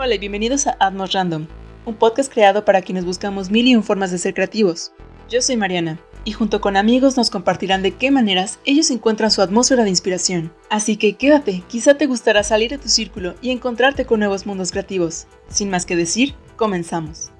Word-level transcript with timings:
Hola 0.00 0.14
y 0.14 0.18
bienvenidos 0.18 0.68
a 0.68 0.76
Atmos 0.78 1.10
Random, 1.10 1.48
un 1.84 1.96
podcast 1.96 2.32
creado 2.32 2.64
para 2.64 2.82
quienes 2.82 3.04
buscamos 3.04 3.50
mil 3.50 3.66
y 3.66 3.74
un 3.74 3.82
formas 3.82 4.12
de 4.12 4.18
ser 4.18 4.32
creativos. 4.32 4.92
Yo 5.28 5.42
soy 5.42 5.56
Mariana, 5.56 5.98
y 6.22 6.30
junto 6.30 6.60
con 6.60 6.76
amigos 6.76 7.16
nos 7.16 7.30
compartirán 7.30 7.82
de 7.82 7.90
qué 7.90 8.12
maneras 8.12 8.60
ellos 8.64 8.92
encuentran 8.92 9.32
su 9.32 9.42
atmósfera 9.42 9.82
de 9.82 9.90
inspiración. 9.90 10.52
Así 10.70 10.96
que 10.96 11.16
quédate, 11.16 11.64
quizá 11.66 11.94
te 11.94 12.06
gustará 12.06 12.44
salir 12.44 12.70
de 12.70 12.78
tu 12.78 12.88
círculo 12.88 13.34
y 13.42 13.50
encontrarte 13.50 14.04
con 14.04 14.20
nuevos 14.20 14.46
mundos 14.46 14.70
creativos. 14.70 15.26
Sin 15.48 15.68
más 15.68 15.84
que 15.84 15.96
decir, 15.96 16.36
comenzamos. 16.54 17.32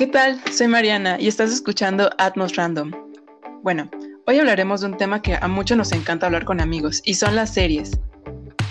¿Qué 0.00 0.06
tal? 0.06 0.40
Soy 0.50 0.66
Mariana 0.66 1.18
y 1.20 1.28
estás 1.28 1.50
escuchando 1.52 2.08
Atmos 2.16 2.56
Random. 2.56 2.90
Bueno, 3.62 3.90
hoy 4.26 4.38
hablaremos 4.38 4.80
de 4.80 4.86
un 4.86 4.96
tema 4.96 5.20
que 5.20 5.34
a 5.38 5.46
muchos 5.46 5.76
nos 5.76 5.92
encanta 5.92 6.24
hablar 6.24 6.46
con 6.46 6.62
amigos 6.62 7.02
y 7.04 7.12
son 7.12 7.36
las 7.36 7.52
series. 7.52 7.98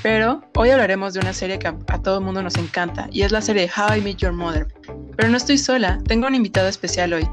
Pero 0.01 0.41
hoy 0.55 0.71
hablaremos 0.71 1.13
de 1.13 1.19
una 1.19 1.31
serie 1.33 1.59
que 1.59 1.67
a, 1.67 2.01
todo 2.01 2.17
el 2.17 2.25
mundo 2.25 2.41
nos 2.41 2.57
encanta 2.57 3.07
y 3.11 3.21
es 3.21 3.31
la 3.31 3.43
serie 3.43 3.69
How 3.69 3.97
I 3.97 4.01
Met 4.01 4.17
Your 4.17 4.33
Mother. 4.33 4.69
Pero 5.17 5.29
no 5.29 5.37
estoy 5.37 5.59
sola, 5.59 5.99
tengo 6.07 6.25
un 6.25 6.33
invitado 6.33 6.67
especial 6.67 7.13
hoy. 7.13 7.29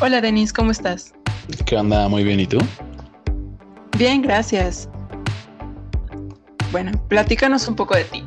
Hola 0.00 0.20
Denis, 0.20 0.52
¿cómo 0.52 0.70
estás? 0.70 1.12
¿Qué 1.66 1.76
onda? 1.76 2.08
Muy 2.08 2.22
bien, 2.22 2.38
¿y 2.38 2.46
tú? 2.46 2.58
Bien, 3.98 4.22
gracias. 4.22 4.88
Bueno, 6.70 6.92
platícanos 7.08 7.66
un 7.66 7.74
poco 7.74 7.96
de 7.96 8.04
ti. 8.04 8.22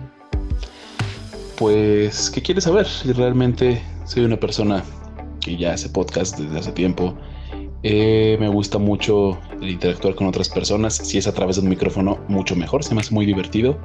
Pues, 1.55 2.29
¿qué 2.29 2.41
quieres 2.41 2.65
saber? 2.65 2.85
Realmente 3.15 3.81
soy 4.03 4.25
una 4.25 4.37
persona 4.37 4.83
que 5.47 5.55
ya 5.55 5.73
hace 5.73 5.87
podcast 5.87 6.37
desde 6.37 6.59
hace 6.59 6.71
tiempo. 6.73 7.15
Eh, 7.83 8.35
me 8.39 8.49
gusta 8.49 8.77
mucho 8.77 9.39
interactuar 9.61 10.15
con 10.15 10.27
otras 10.27 10.49
personas. 10.49 10.95
Si 10.95 11.17
es 11.17 11.25
a 11.25 11.33
través 11.33 11.55
de 11.55 11.61
un 11.61 11.69
micrófono, 11.69 12.19
mucho 12.27 12.55
mejor. 12.55 12.83
Se 12.83 12.93
me 12.93 12.99
hace 12.99 13.13
muy 13.13 13.25
divertido. 13.25 13.79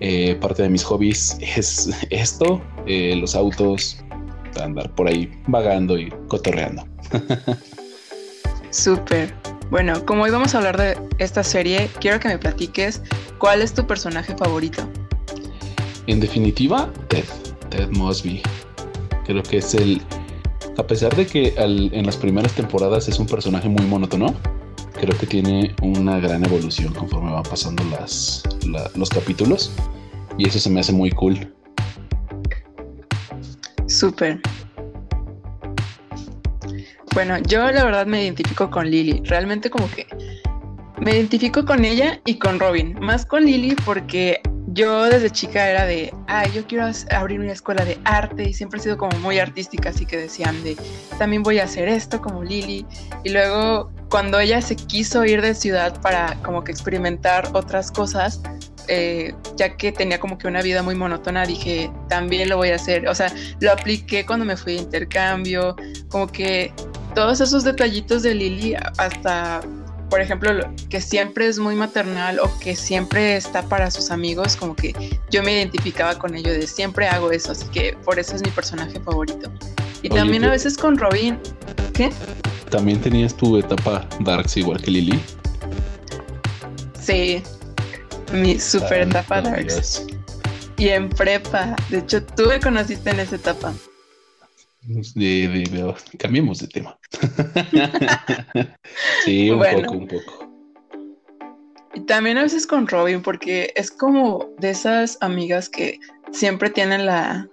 Eh, 0.00 0.36
parte 0.40 0.62
de 0.62 0.68
mis 0.68 0.84
hobbies 0.84 1.38
es 1.56 1.88
esto, 2.10 2.60
eh, 2.86 3.16
los 3.16 3.34
autos, 3.34 4.04
andar 4.60 4.94
por 4.94 5.08
ahí 5.08 5.30
vagando 5.46 5.98
y 5.98 6.12
cotorreando. 6.28 6.84
Súper. 8.70 9.32
Bueno, 9.70 10.04
como 10.04 10.24
hoy 10.24 10.30
vamos 10.30 10.54
a 10.54 10.58
hablar 10.58 10.76
de 10.76 10.98
esta 11.18 11.42
serie, 11.42 11.88
quiero 12.00 12.20
que 12.20 12.28
me 12.28 12.36
platiques 12.36 13.00
cuál 13.38 13.62
es 13.62 13.72
tu 13.72 13.86
personaje 13.86 14.36
favorito. 14.36 14.82
En 16.06 16.20
definitiva, 16.20 16.92
Ted, 17.08 17.24
Ted 17.70 17.88
Mosby. 17.92 18.42
Creo 19.24 19.42
que 19.42 19.58
es 19.58 19.72
el, 19.74 20.02
a 20.78 20.86
pesar 20.86 21.14
de 21.14 21.26
que 21.26 21.54
en 21.56 22.06
las 22.06 22.16
primeras 22.16 22.52
temporadas 22.52 23.08
es 23.08 23.18
un 23.18 23.26
personaje 23.26 23.68
muy 23.68 23.84
monótono, 23.86 24.34
creo 24.94 25.18
que 25.18 25.26
tiene 25.26 25.74
una 25.82 26.18
gran 26.18 26.44
evolución 26.44 26.92
conforme 26.94 27.32
van 27.32 27.42
pasando 27.42 27.82
los 28.94 29.10
capítulos 29.10 29.72
y 30.38 30.48
eso 30.48 30.58
se 30.58 30.70
me 30.70 30.80
hace 30.80 30.92
muy 30.92 31.10
cool. 31.10 31.52
Súper. 33.86 34.40
Bueno, 37.14 37.38
yo 37.46 37.70
la 37.70 37.84
verdad 37.84 38.06
me 38.06 38.22
identifico 38.22 38.70
con 38.70 38.90
Lily. 38.90 39.20
Realmente 39.24 39.68
como 39.68 39.90
que 39.90 40.06
me 40.98 41.12
identifico 41.12 41.64
con 41.66 41.84
ella 41.84 42.20
y 42.24 42.36
con 42.36 42.58
Robin. 42.58 42.98
Más 43.00 43.26
con 43.26 43.44
Lily 43.44 43.76
porque 43.84 44.40
yo 44.72 45.04
desde 45.04 45.30
chica 45.30 45.68
era 45.68 45.86
de, 45.86 46.12
ay, 46.26 46.50
yo 46.54 46.66
quiero 46.66 46.86
abrir 47.10 47.40
una 47.40 47.52
escuela 47.52 47.84
de 47.84 47.98
arte 48.04 48.44
y 48.44 48.54
siempre 48.54 48.80
he 48.80 48.82
sido 48.82 48.96
como 48.96 49.18
muy 49.18 49.38
artística, 49.38 49.90
así 49.90 50.06
que 50.06 50.16
decían 50.16 50.62
de, 50.64 50.76
también 51.18 51.42
voy 51.42 51.58
a 51.58 51.64
hacer 51.64 51.88
esto 51.88 52.20
como 52.20 52.42
Lily. 52.42 52.86
Y 53.24 53.30
luego 53.30 53.90
cuando 54.08 54.38
ella 54.40 54.60
se 54.62 54.76
quiso 54.76 55.24
ir 55.24 55.42
de 55.42 55.54
ciudad 55.54 56.00
para 56.00 56.36
como 56.42 56.64
que 56.64 56.72
experimentar 56.72 57.48
otras 57.52 57.90
cosas, 57.90 58.40
eh, 58.88 59.34
ya 59.56 59.76
que 59.76 59.92
tenía 59.92 60.18
como 60.18 60.38
que 60.38 60.48
una 60.48 60.62
vida 60.62 60.82
muy 60.82 60.94
monótona, 60.94 61.46
dije, 61.46 61.90
también 62.08 62.48
lo 62.48 62.56
voy 62.56 62.70
a 62.70 62.76
hacer. 62.76 63.08
O 63.08 63.14
sea, 63.14 63.32
lo 63.60 63.72
apliqué 63.72 64.24
cuando 64.26 64.44
me 64.44 64.56
fui 64.56 64.74
de 64.74 64.82
intercambio, 64.82 65.76
como 66.08 66.26
que 66.26 66.72
todos 67.14 67.40
esos 67.40 67.64
detallitos 67.64 68.22
de 68.22 68.34
Lily 68.34 68.74
hasta 68.96 69.60
por 70.12 70.20
ejemplo, 70.20 70.52
que 70.90 71.00
siempre 71.00 71.46
es 71.48 71.58
muy 71.58 71.74
maternal 71.74 72.38
o 72.38 72.58
que 72.58 72.76
siempre 72.76 73.34
está 73.34 73.62
para 73.62 73.90
sus 73.90 74.10
amigos, 74.10 74.56
como 74.56 74.76
que 74.76 74.92
yo 75.30 75.42
me 75.42 75.52
identificaba 75.52 76.18
con 76.18 76.34
ello 76.34 76.52
de 76.52 76.66
siempre 76.66 77.08
hago 77.08 77.32
eso, 77.32 77.52
así 77.52 77.64
que 77.68 77.96
por 78.04 78.18
eso 78.18 78.36
es 78.36 78.42
mi 78.42 78.50
personaje 78.50 79.00
favorito. 79.00 79.50
Y 80.02 80.10
también 80.10 80.44
a 80.44 80.50
veces 80.50 80.76
con 80.76 80.98
Robin, 80.98 81.38
¿qué? 81.94 82.10
¿También 82.68 83.00
tenías 83.00 83.34
tu 83.34 83.56
etapa 83.56 84.06
Darks 84.20 84.58
igual 84.58 84.82
que 84.82 84.90
Lily? 84.90 85.18
Sí, 87.00 87.42
mi 88.34 88.60
super 88.60 89.08
etapa 89.08 89.40
Darks. 89.40 90.04
Y 90.76 90.88
en 90.88 91.08
prepa, 91.08 91.74
de 91.88 92.00
hecho 92.00 92.22
tú 92.22 92.48
me 92.48 92.60
conociste 92.60 93.08
en 93.08 93.20
esa 93.20 93.36
etapa. 93.36 93.72
De, 94.84 95.48
de, 95.48 95.94
cambiemos 96.18 96.58
de 96.58 96.68
tema. 96.68 96.98
sí, 99.24 99.50
un 99.50 99.60
poco, 99.60 99.92
un 99.92 100.08
poco. 100.08 100.48
Y 101.94 102.00
también 102.00 102.38
a 102.38 102.42
veces 102.42 102.66
con 102.66 102.86
Robin, 102.88 103.22
porque 103.22 103.72
es 103.76 103.90
como 103.90 104.48
de 104.58 104.70
esas 104.70 105.18
amigas 105.20 105.68
que 105.68 105.98
siempre 106.32 106.70
tienen 106.70 107.06
la, 107.06 107.48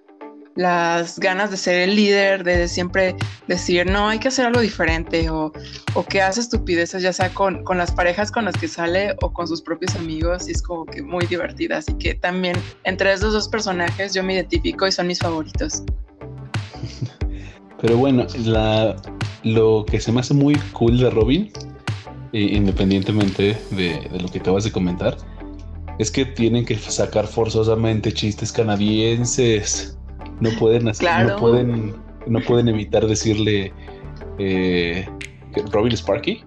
las 0.56 1.19
ganas 1.19 1.51
de 1.51 1.57
ser 1.57 1.75
el 1.81 1.95
líder, 1.95 2.44
de 2.44 2.67
siempre 2.67 3.16
decir, 3.47 3.85
no, 3.85 4.09
hay 4.09 4.19
que 4.19 4.29
hacer 4.29 4.46
algo 4.46 4.61
diferente, 4.61 5.29
o, 5.29 5.51
o 5.94 6.06
que 6.06 6.22
hace 6.22 6.41
estupideces, 6.41 7.01
ya 7.01 7.13
sea 7.13 7.34
con, 7.34 7.63
con, 7.63 7.78
las 7.78 7.91
parejas 7.91 8.31
con 8.31 8.46
las 8.46 8.57
que 8.57 8.67
sale 8.67 9.16
o 9.22 9.31
con 9.31 9.47
sus 9.47 9.61
propios 9.61 9.96
amigos, 9.96 10.47
y 10.47 10.51
es 10.51 10.61
como 10.61 10.85
que 10.85 11.01
muy 11.01 11.25
divertida. 11.28 11.78
Así 11.78 11.94
que 11.94 12.16
también 12.16 12.56
entre 12.84 13.13
esos 13.13 13.34
dos 13.34 13.47
personajes 13.47 14.13
yo 14.13 14.23
me 14.23 14.34
identifico 14.34 14.88
y 14.88 14.91
son 14.91 15.07
mis 15.07 15.19
favoritos. 15.19 15.84
Pero 17.81 17.97
bueno, 17.97 18.25
la, 18.45 18.95
lo 19.44 19.85
que 19.85 20.00
se 20.00 20.12
me 20.12 20.19
hace 20.19 20.34
muy 20.34 20.56
cool 20.73 20.97
de 20.97 21.09
Robin, 21.09 21.51
eh, 22.34 22.41
independientemente 22.41 23.57
de, 23.72 24.09
lo 24.19 24.28
que 24.28 24.40
acabas 24.40 24.66
de 24.66 24.72
comentar, 24.72 25.17
es 25.97 26.12
que 26.12 26.25
tienen 26.25 26.66
que 26.66 26.78
sacar 26.78 27.28
forzosamente 27.28 28.12
chistes 28.12 28.51
canadienses. 28.51 29.97
No 30.41 30.50
pueden 30.59 30.88
hacer, 30.88 31.28
no 31.28 31.38
pueden, 31.38 31.95
no 32.28 32.40
pueden 32.41 32.67
evitar 32.69 33.06
decirle 33.07 33.73
eh, 34.38 35.07
Robin 35.72 35.94
Sparky, 35.94 36.44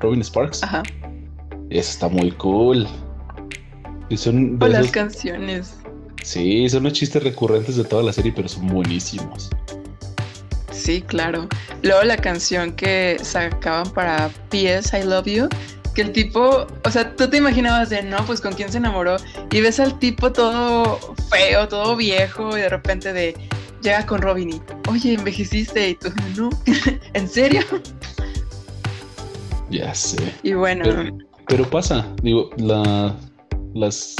Robin 0.00 0.22
Sparks. 0.22 0.62
Ajá. 0.62 0.82
Eso 1.70 1.90
está 1.90 2.08
muy 2.08 2.30
cool. 2.32 2.86
Y 4.08 4.16
son 4.16 4.58
o 4.62 4.68
las 4.68 4.90
canciones. 4.90 5.78
Sí, 6.22 6.68
son 6.68 6.84
los 6.84 6.92
chistes 6.92 7.22
recurrentes 7.22 7.76
de 7.76 7.84
toda 7.84 8.02
la 8.02 8.12
serie, 8.12 8.32
pero 8.34 8.48
son 8.48 8.66
buenísimos. 8.68 9.50
Sí, 10.86 11.02
claro. 11.02 11.48
Luego 11.82 12.04
la 12.04 12.16
canción 12.16 12.70
que 12.70 13.16
sacaban 13.20 13.90
para 13.90 14.30
PS 14.50 14.94
I 14.94 15.02
Love 15.02 15.26
You, 15.26 15.48
que 15.96 16.02
el 16.02 16.12
tipo, 16.12 16.64
o 16.84 16.90
sea, 16.92 17.16
tú 17.16 17.28
te 17.28 17.38
imaginabas 17.38 17.90
de, 17.90 18.04
no, 18.04 18.24
pues 18.24 18.40
con 18.40 18.52
quién 18.52 18.70
se 18.70 18.78
enamoró 18.78 19.16
y 19.50 19.60
ves 19.60 19.80
al 19.80 19.98
tipo 19.98 20.30
todo 20.30 21.00
feo, 21.28 21.66
todo 21.66 21.96
viejo 21.96 22.56
y 22.56 22.60
de 22.60 22.68
repente 22.68 23.12
de, 23.12 23.34
llega 23.82 24.06
con 24.06 24.22
Robin 24.22 24.48
y, 24.50 24.62
oye, 24.88 25.14
envejeciste 25.14 25.88
y 25.88 25.94
tú, 25.96 26.12
no, 26.36 26.50
¿en 27.14 27.28
serio? 27.28 27.62
Ya 29.68 29.92
sé. 29.92 30.34
Y 30.44 30.52
bueno. 30.52 30.84
Pero, 31.48 31.68
pasa, 31.68 32.06
digo, 32.22 32.50
la, 32.58 33.12
las, 33.74 34.14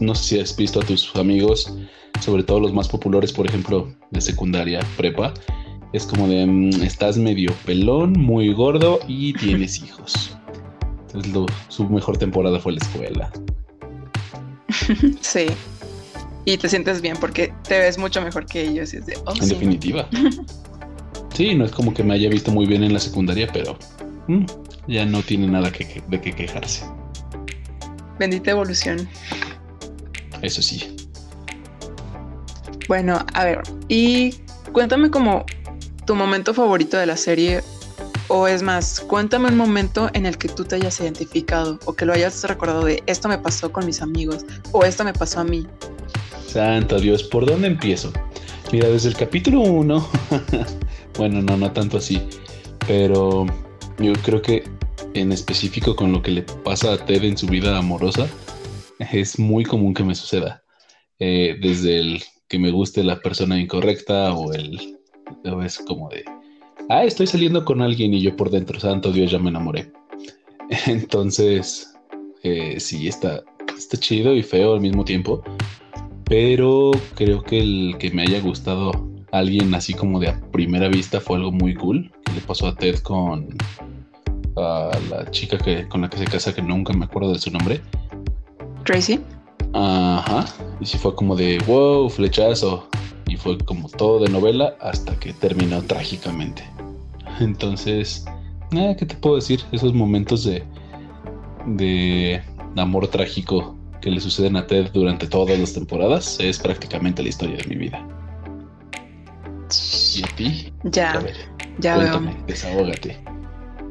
no 0.00 0.14
sé 0.14 0.24
si 0.24 0.40
has 0.40 0.56
visto 0.56 0.80
a 0.80 0.82
tus 0.82 1.14
amigos, 1.14 1.76
sobre 2.22 2.42
todo 2.42 2.60
los 2.60 2.72
más 2.72 2.88
populares, 2.88 3.34
por 3.34 3.46
ejemplo, 3.46 3.92
de 4.12 4.22
secundaria, 4.22 4.80
prepa, 4.96 5.34
es 5.92 6.06
como 6.06 6.28
de, 6.28 6.46
mm, 6.46 6.82
estás 6.82 7.16
medio 7.16 7.52
pelón, 7.64 8.12
muy 8.12 8.52
gordo 8.52 9.00
y 9.06 9.32
tienes 9.38 9.82
hijos. 9.82 10.36
Entonces 11.14 11.56
su 11.68 11.88
mejor 11.88 12.18
temporada 12.18 12.58
fue 12.58 12.72
la 12.72 12.78
escuela. 12.78 13.32
sí. 15.20 15.46
Y 16.44 16.58
te 16.58 16.68
sientes 16.68 17.00
bien 17.00 17.16
porque 17.20 17.52
te 17.66 17.78
ves 17.78 17.98
mucho 17.98 18.20
mejor 18.22 18.46
que 18.46 18.62
ellos. 18.62 18.92
de, 18.92 19.18
oh, 19.24 19.34
en 19.40 19.48
definitiva. 19.48 20.08
sí, 21.34 21.54
no 21.54 21.64
es 21.64 21.72
como 21.72 21.92
que 21.92 22.04
me 22.04 22.14
haya 22.14 22.28
visto 22.28 22.52
muy 22.52 22.66
bien 22.66 22.84
en 22.84 22.92
la 22.92 23.00
secundaria, 23.00 23.48
pero 23.52 23.76
mm, 24.28 24.44
ya 24.86 25.04
no 25.06 25.22
tiene 25.22 25.48
nada 25.48 25.72
que, 25.72 26.02
de 26.06 26.20
qué 26.20 26.32
quejarse. 26.32 26.84
Bendita 28.18 28.52
evolución. 28.52 29.08
Eso 30.42 30.62
sí. 30.62 30.96
Bueno, 32.86 33.18
a 33.34 33.44
ver, 33.44 33.62
y 33.88 34.34
cuéntame 34.72 35.10
como 35.10 35.44
tu 36.06 36.14
momento 36.14 36.54
favorito 36.54 36.96
de 36.96 37.06
la 37.06 37.16
serie 37.16 37.62
o 38.28 38.48
es 38.48 38.62
más, 38.62 39.00
cuéntame 39.00 39.48
un 39.48 39.56
momento 39.56 40.08
en 40.14 40.26
el 40.26 40.38
que 40.38 40.48
tú 40.48 40.64
te 40.64 40.76
hayas 40.76 41.00
identificado 41.00 41.78
o 41.84 41.94
que 41.94 42.06
lo 42.06 42.12
hayas 42.12 42.42
recordado 42.44 42.84
de 42.84 43.02
esto 43.06 43.28
me 43.28 43.38
pasó 43.38 43.72
con 43.72 43.86
mis 43.86 44.02
amigos 44.02 44.44
o 44.72 44.84
esto 44.84 45.04
me 45.04 45.12
pasó 45.12 45.40
a 45.40 45.44
mí. 45.44 45.66
Santo 46.46 46.98
Dios, 46.98 47.24
¿por 47.24 47.44
dónde 47.44 47.68
empiezo? 47.68 48.12
Mira, 48.72 48.88
desde 48.88 49.08
el 49.10 49.16
capítulo 49.16 49.60
1, 49.60 50.08
bueno, 51.18 51.42
no, 51.42 51.56
no 51.56 51.72
tanto 51.72 51.98
así, 51.98 52.20
Pero 52.86 53.46
yo 53.98 54.12
creo 54.24 54.42
que 54.42 54.64
en 55.14 55.32
específico 55.32 55.96
con 55.96 56.12
lo 56.12 56.22
que 56.22 56.30
le 56.30 56.42
pasa 56.42 56.92
a 56.92 56.98
Ted 57.04 57.24
en 57.24 57.36
su 57.36 57.46
vida 57.46 57.76
amorosa, 57.76 58.28
es 58.98 59.38
muy 59.38 59.64
común 59.64 59.94
que 59.94 60.04
me 60.04 60.14
suceda. 60.14 60.62
Eh, 61.18 61.56
desde 61.60 61.98
el 61.98 62.22
que 62.48 62.58
me 62.58 62.70
guste 62.70 63.02
la 63.02 63.20
persona 63.20 63.58
incorrecta 63.58 64.34
o 64.34 64.52
el... 64.52 64.95
es 65.64 65.78
como 65.78 66.08
de... 66.08 66.24
Ah, 66.88 67.04
estoy 67.04 67.26
saliendo 67.26 67.64
con 67.64 67.82
alguien 67.82 68.14
y 68.14 68.20
yo 68.20 68.36
por 68.36 68.50
dentro, 68.50 68.78
santo 68.78 69.10
Dios, 69.10 69.30
ya 69.30 69.38
me 69.38 69.50
enamoré. 69.50 69.90
Entonces, 70.86 71.94
eh, 72.42 72.78
sí, 72.78 73.08
está, 73.08 73.42
está 73.76 73.96
chido 73.96 74.34
y 74.34 74.42
feo 74.42 74.74
al 74.74 74.80
mismo 74.80 75.04
tiempo. 75.04 75.42
Pero 76.24 76.90
creo 77.14 77.42
que 77.42 77.60
el 77.60 77.96
que 77.98 78.10
me 78.10 78.22
haya 78.22 78.40
gustado 78.40 78.92
alguien 79.32 79.74
así 79.74 79.94
como 79.94 80.18
de 80.18 80.28
a 80.28 80.40
primera 80.50 80.88
vista 80.88 81.20
fue 81.20 81.36
algo 81.36 81.52
muy 81.52 81.74
cool. 81.74 82.10
Que 82.24 82.32
le 82.32 82.40
pasó 82.40 82.68
a 82.68 82.74
Ted 82.74 82.98
con 82.98 83.56
la 84.56 85.30
chica 85.30 85.58
que, 85.58 85.86
con 85.88 86.00
la 86.00 86.08
que 86.08 86.18
se 86.18 86.24
casa, 86.24 86.54
que 86.54 86.62
nunca 86.62 86.92
me 86.92 87.04
acuerdo 87.04 87.32
de 87.32 87.38
su 87.38 87.50
nombre. 87.50 87.80
Tracy. 88.84 89.20
Ajá. 89.72 90.46
Y 90.80 90.86
sí 90.86 90.98
fue 90.98 91.14
como 91.14 91.36
de 91.36 91.58
wow, 91.66 92.08
flechazo. 92.08 92.88
Y 93.26 93.36
fue 93.36 93.58
como 93.58 93.88
todo 93.88 94.20
de 94.20 94.30
novela 94.30 94.76
hasta 94.80 95.18
que 95.18 95.32
terminó 95.32 95.82
trágicamente. 95.82 96.62
Entonces, 97.40 98.24
eh, 98.72 98.94
¿qué 98.98 99.06
te 99.06 99.14
puedo 99.16 99.36
decir? 99.36 99.60
Esos 99.72 99.92
momentos 99.92 100.44
de, 100.44 100.62
de 101.66 102.42
amor 102.76 103.08
trágico 103.08 103.76
que 104.00 104.10
le 104.10 104.20
suceden 104.20 104.56
a 104.56 104.66
Ted 104.66 104.90
durante 104.92 105.26
todas 105.26 105.58
las 105.58 105.72
temporadas 105.72 106.38
es 106.40 106.58
prácticamente 106.58 107.22
la 107.22 107.28
historia 107.28 107.56
de 107.56 107.66
mi 107.66 107.76
vida. 107.76 108.06
¿Y 110.14 110.22
a 110.22 110.36
ti? 110.36 110.72
Ya, 110.84 111.20
ya 111.78 111.96
cuéntame, 111.96 112.36
desahógate. 112.46 113.18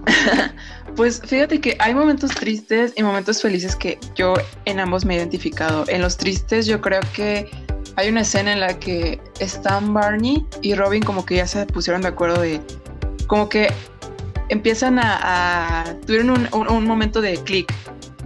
pues 0.96 1.22
fíjate 1.24 1.60
que 1.60 1.76
hay 1.80 1.94
momentos 1.94 2.32
tristes 2.32 2.94
y 2.96 3.04
momentos 3.04 3.42
felices 3.42 3.76
que 3.76 4.00
yo 4.16 4.36
en 4.66 4.80
ambos 4.80 5.06
me 5.06 5.16
he 5.16 5.18
identificado. 5.18 5.84
En 5.88 6.02
los 6.02 6.18
tristes 6.18 6.66
yo 6.66 6.80
creo 6.82 7.02
que 7.14 7.50
hay 7.96 8.10
una 8.10 8.22
escena 8.22 8.54
en 8.54 8.60
la 8.60 8.80
que 8.80 9.20
están 9.40 9.94
Barney 9.94 10.46
y 10.62 10.76
Robin 10.76 11.04
como 11.04 11.26
que 11.26 11.36
ya 11.36 11.48
se 11.48 11.66
pusieron 11.66 12.02
de 12.02 12.10
acuerdo 12.10 12.42
de 12.42 12.62
como 13.28 13.50
que 13.50 13.72
empiezan 14.50 15.00
a, 15.00 15.96
tuvieron 16.06 16.48
un, 16.52 16.86
momento 16.86 17.22
de 17.22 17.36
clic, 17.38 17.74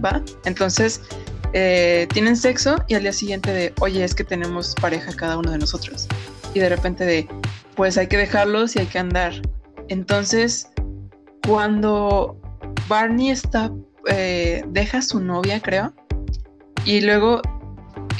¿va? 0.04 0.22
Entonces 0.44 1.00
eh, 1.52 2.06
tienen 2.12 2.36
sexo 2.36 2.76
y 2.88 2.94
al 2.94 3.02
día 3.02 3.12
siguiente 3.12 3.52
de, 3.52 3.72
oye, 3.80 4.04
es 4.04 4.14
que 4.14 4.24
tenemos 4.24 4.74
pareja 4.80 5.12
cada 5.14 5.38
uno 5.38 5.50
de 5.50 5.58
nosotros. 5.58 6.06
Y 6.54 6.60
de 6.60 6.68
repente 6.68 7.04
de, 7.04 7.28
pues 7.74 7.96
hay 7.96 8.06
que 8.08 8.16
dejarlos 8.16 8.76
y 8.76 8.80
hay 8.80 8.86
que 8.86 8.98
andar. 8.98 9.32
Entonces, 9.88 10.68
cuando 11.46 12.36
Barney 12.88 13.30
está, 13.30 13.72
eh, 14.08 14.62
deja 14.68 14.98
a 14.98 15.02
su 15.02 15.20
novia, 15.20 15.60
creo, 15.60 15.92
y 16.84 17.00
luego 17.00 17.40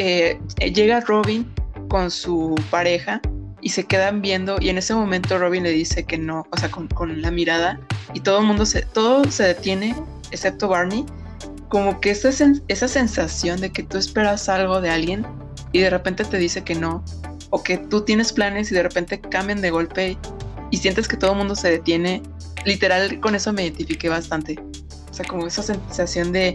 eh, 0.02 0.40
llega 0.72 1.00
Robin 1.00 1.46
con 1.90 2.10
su 2.10 2.54
pareja 2.70 3.20
y 3.60 3.68
se 3.68 3.84
quedan 3.84 4.22
viendo 4.22 4.56
y 4.58 4.70
en 4.70 4.78
ese 4.78 4.94
momento 4.94 5.38
Robin 5.38 5.62
le 5.62 5.72
dice 5.72 6.04
que 6.04 6.16
no, 6.16 6.46
o 6.50 6.56
sea, 6.56 6.70
con, 6.70 6.88
la 7.20 7.30
mirada 7.30 7.78
y 8.14 8.20
todo 8.20 8.38
el 8.38 8.46
mundo 8.46 8.64
se, 8.64 8.80
todo 8.80 9.30
se 9.30 9.42
detiene, 9.42 9.94
excepto 10.30 10.68
Barney, 10.68 11.04
como 11.68 12.00
que 12.00 12.12
esa, 12.12 12.30
esa 12.68 12.88
sensación 12.88 13.60
de 13.60 13.72
que 13.72 13.82
tú 13.82 13.98
esperas 13.98 14.48
algo 14.48 14.80
de 14.80 14.88
alguien 14.88 15.26
y 15.70 15.80
de 15.80 15.90
repente 15.90 16.24
te 16.24 16.38
dice 16.38 16.64
que 16.64 16.74
no, 16.74 17.04
o 17.50 17.62
que 17.62 17.76
tú 17.76 18.00
tienes 18.00 18.32
planes 18.32 18.72
y 18.72 18.74
de 18.74 18.82
repente 18.82 19.20
cambian 19.20 19.60
de 19.60 19.70
golpe 19.70 20.16
y 20.70 20.76
sientes 20.78 21.08
que 21.08 21.18
todo 21.18 21.32
el 21.32 21.36
mundo 21.36 21.54
se 21.54 21.72
detiene, 21.72 22.22
literal 22.64 23.20
con 23.20 23.34
eso 23.34 23.52
me 23.52 23.64
identifiqué 23.64 24.08
bastante. 24.08 24.58
O 25.10 25.12
sea, 25.12 25.26
como 25.26 25.46
esa 25.46 25.62
sensación 25.62 26.32
de 26.32 26.54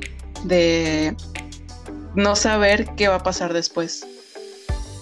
no 2.16 2.36
saber 2.36 2.88
qué 2.96 3.08
va 3.08 3.16
a 3.16 3.24
pasar 3.24 3.54
después. 3.54 4.06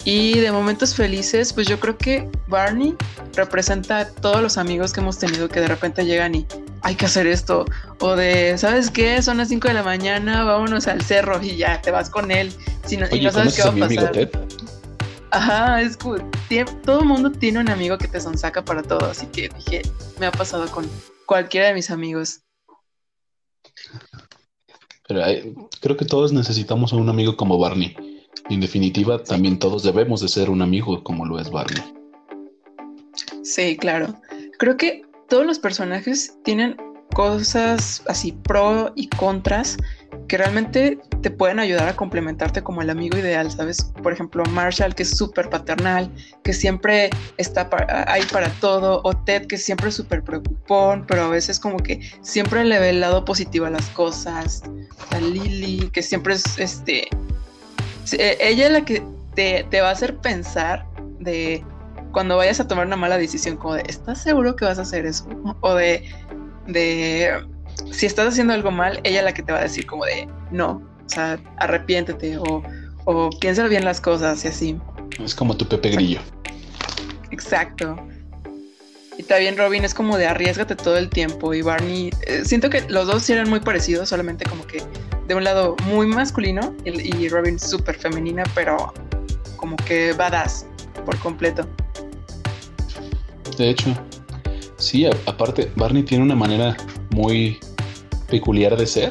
Y 0.06 0.39
de 0.39 0.51
momentos 0.51 0.95
felices, 0.95 1.54
pues 1.54 1.68
yo 1.68 1.80
creo 1.80 1.98
que 1.98 2.30
Barney 2.48 2.95
representa 3.36 4.00
a 4.00 4.07
todos 4.10 4.42
los 4.42 4.57
amigos 4.57 4.92
que 4.92 5.00
hemos 5.00 5.18
tenido 5.18 5.48
que 5.48 5.62
de 5.62 5.68
repente 5.68 6.06
llegan 6.06 6.36
y 6.36 6.45
hay 6.81 6.95
que 6.95 7.06
hacer 7.06 7.25
esto. 7.25 7.65
O 8.00 8.15
de, 8.15 8.57
¿sabes 8.57 8.89
qué? 8.89 9.21
Son 9.21 9.38
las 9.38 9.48
5 9.48 9.69
de 9.69 9.74
la 9.74 9.83
mañana, 9.83 10.44
vámonos 10.44 10.88
al 10.88 11.01
cerro 11.01 11.42
y 11.42 11.56
ya 11.56 11.81
te 11.81 11.92
vas 11.92 12.10
con 12.10 12.31
él. 12.31 12.51
Si 12.86 12.98
no, 12.98 13.06
y 13.12 13.21
no 13.21 13.31
sabes 13.31 13.56
qué 13.56 13.63
va 13.63 13.69
a 13.69 13.88
pasar. 13.88 14.30
Ajá, 15.31 15.81
es 15.81 15.98
como, 15.98 16.18
todo 16.86 17.00
el 17.00 17.06
mundo 17.06 17.31
tiene 17.31 17.60
un 17.60 17.69
amigo 17.69 17.98
que 17.98 18.07
te 18.07 18.21
sonsaca 18.21 18.63
para 18.63 18.83
todo, 18.83 19.10
así 19.10 19.25
que 19.27 19.50
dije, 19.50 19.81
me 20.19 20.27
ha 20.27 20.31
pasado 20.31 20.68
con 20.69 20.88
cualquiera 21.25 21.68
de 21.68 21.74
mis 21.74 21.89
amigos. 21.89 22.42
Creo 25.81 25.98
que 25.98 26.06
todos 26.06 26.33
necesitamos 26.33 26.94
un 26.94 27.10
amigo 27.10 27.36
como 27.36 27.57
Barney 27.57 27.95
en 28.50 28.60
definitiva, 28.60 29.24
también 29.24 29.57
todos 29.57 29.83
debemos 29.83 30.21
de 30.21 30.27
ser 30.27 30.50
un 30.50 30.62
amigo 30.62 31.04
como 31.04 31.25
lo 31.25 31.39
es 31.39 31.50
Barney. 31.50 31.83
Sí, 33.44 33.77
claro. 33.77 34.13
Creo 34.60 34.77
que 34.77 35.04
todos 35.30 35.45
los 35.45 35.60
personajes 35.60 36.38
tienen 36.44 36.75
cosas 37.13 38.04
así 38.07 38.31
pro 38.31 38.92
y 38.95 39.07
contras 39.07 39.77
que 40.27 40.38
realmente 40.38 41.00
te 41.24 41.31
pueden 41.31 41.60
ayudar 41.60 41.88
a 41.88 41.96
complementarte 41.96 42.62
como 42.62 42.81
el 42.81 42.90
amigo 42.90 43.18
ideal, 43.18 43.50
¿sabes? 43.50 43.92
Por 44.04 44.14
ejemplo, 44.14 44.44
Marshall, 44.52 44.94
que 44.94 45.04
es 45.04 45.18
súper 45.18 45.50
paternal, 45.50 46.12
que 46.44 46.54
siempre 46.54 47.10
está 47.38 47.68
ahí 48.08 48.24
para 48.31 48.50
todo, 48.60 49.02
o 49.04 49.14
Ted, 49.14 49.48
que 49.48 49.58
siempre 49.58 49.90
es 49.90 49.96
súper 49.96 50.22
preocupón, 50.24 51.06
pero 51.08 51.24
a 51.24 51.30
veces 51.30 51.60
como 51.60 51.78
que 51.78 52.02
siempre 52.22 52.64
le 52.66 52.78
ve 52.78 52.90
el 52.90 53.00
lado 53.00 53.25
positivo 53.25 53.66
a 53.66 53.70
las 53.70 53.88
cosas, 53.90 54.64
a 55.12 55.20
Lily, 55.20 55.90
que 55.92 56.04
siempre 56.04 56.36
es 56.36 56.60
este 56.60 57.08
eh, 58.12 58.38
ella 58.42 58.68
es 58.68 58.72
la 58.72 58.86
que 58.86 59.02
te, 59.34 59.81
va 59.81 59.90
a 59.90 59.92
hacer 59.92 60.18
pensar 60.18 60.86
de 61.20 61.64
cuando 62.12 62.38
vayas 62.38 62.60
a 62.60 62.68
tomar 62.68 62.86
una 62.86 62.98
mala 62.98 63.18
decisión, 63.18 63.58
como 63.58 63.75
de, 63.75 63.84
¿estás 63.88 64.22
seguro 64.22 64.56
que 64.56 64.66
vas 64.66 64.78
a 64.78 64.84
hacer 64.84 65.06
eso? 65.06 65.25
O 65.62 65.74
de, 65.74 66.04
de, 66.68 67.44
si 67.92 68.06
estás 68.06 68.28
haciendo 68.28 68.54
algo 68.54 68.72
mal, 68.72 69.00
ella 69.04 69.20
es 69.20 69.25
la 69.25 69.34
que 69.34 69.42
te 69.42 69.52
va 69.52 69.60
a 69.60 69.64
decir 69.64 69.88
como 69.88 70.06
de, 70.06 70.28
no, 70.52 70.81
o 71.05 71.09
sea, 71.09 71.39
arrepiéntete 71.57 72.38
o, 72.38 72.63
o 73.05 73.29
piensa 73.39 73.67
bien 73.67 73.85
las 73.85 74.01
cosas 74.01 74.44
y 74.45 74.47
así. 74.47 74.77
Es 75.23 75.35
como 75.35 75.55
tu 75.55 75.67
Pepe 75.67 75.89
Grillo. 75.89 76.19
Exacto. 77.31 77.95
Y 79.17 79.24
también 79.24 79.57
Robin 79.57 79.83
es 79.83 79.93
como 79.93 80.17
de 80.17 80.25
arriesgate 80.25 80.75
todo 80.75 80.98
el 80.98 81.10
tiempo 81.10 81.53
y 81.53 81.62
Barney, 81.62 82.10
eh, 82.25 82.43
siento 82.45 82.69
que 82.69 82.81
los 82.89 83.07
dos 83.07 83.29
eran 83.29 83.50
muy 83.50 83.60
parecidos, 83.60 84.10
solamente 84.10 84.45
como 84.45 84.65
que 84.65 84.81
de 85.27 85.36
un 85.36 85.43
lado 85.43 85.75
muy 85.86 86.07
masculino 86.07 86.75
y, 86.83 87.29
Robin 87.29 87.60
súper 87.60 87.95
femenina, 87.95 88.43
pero 88.55 88.93
como 89.55 89.75
que 89.77 90.13
badass 90.13 90.65
por 91.05 91.17
completo. 91.19 91.67
De 93.57 93.69
hecho, 93.69 93.93
sí, 94.77 95.05
aparte, 95.27 95.72
Barney 95.75 96.03
tiene 96.03 96.24
una 96.24 96.36
manera 96.36 96.75
muy 97.12 97.60
peculiar 98.29 98.75
de 98.75 98.88
ser. 98.88 99.10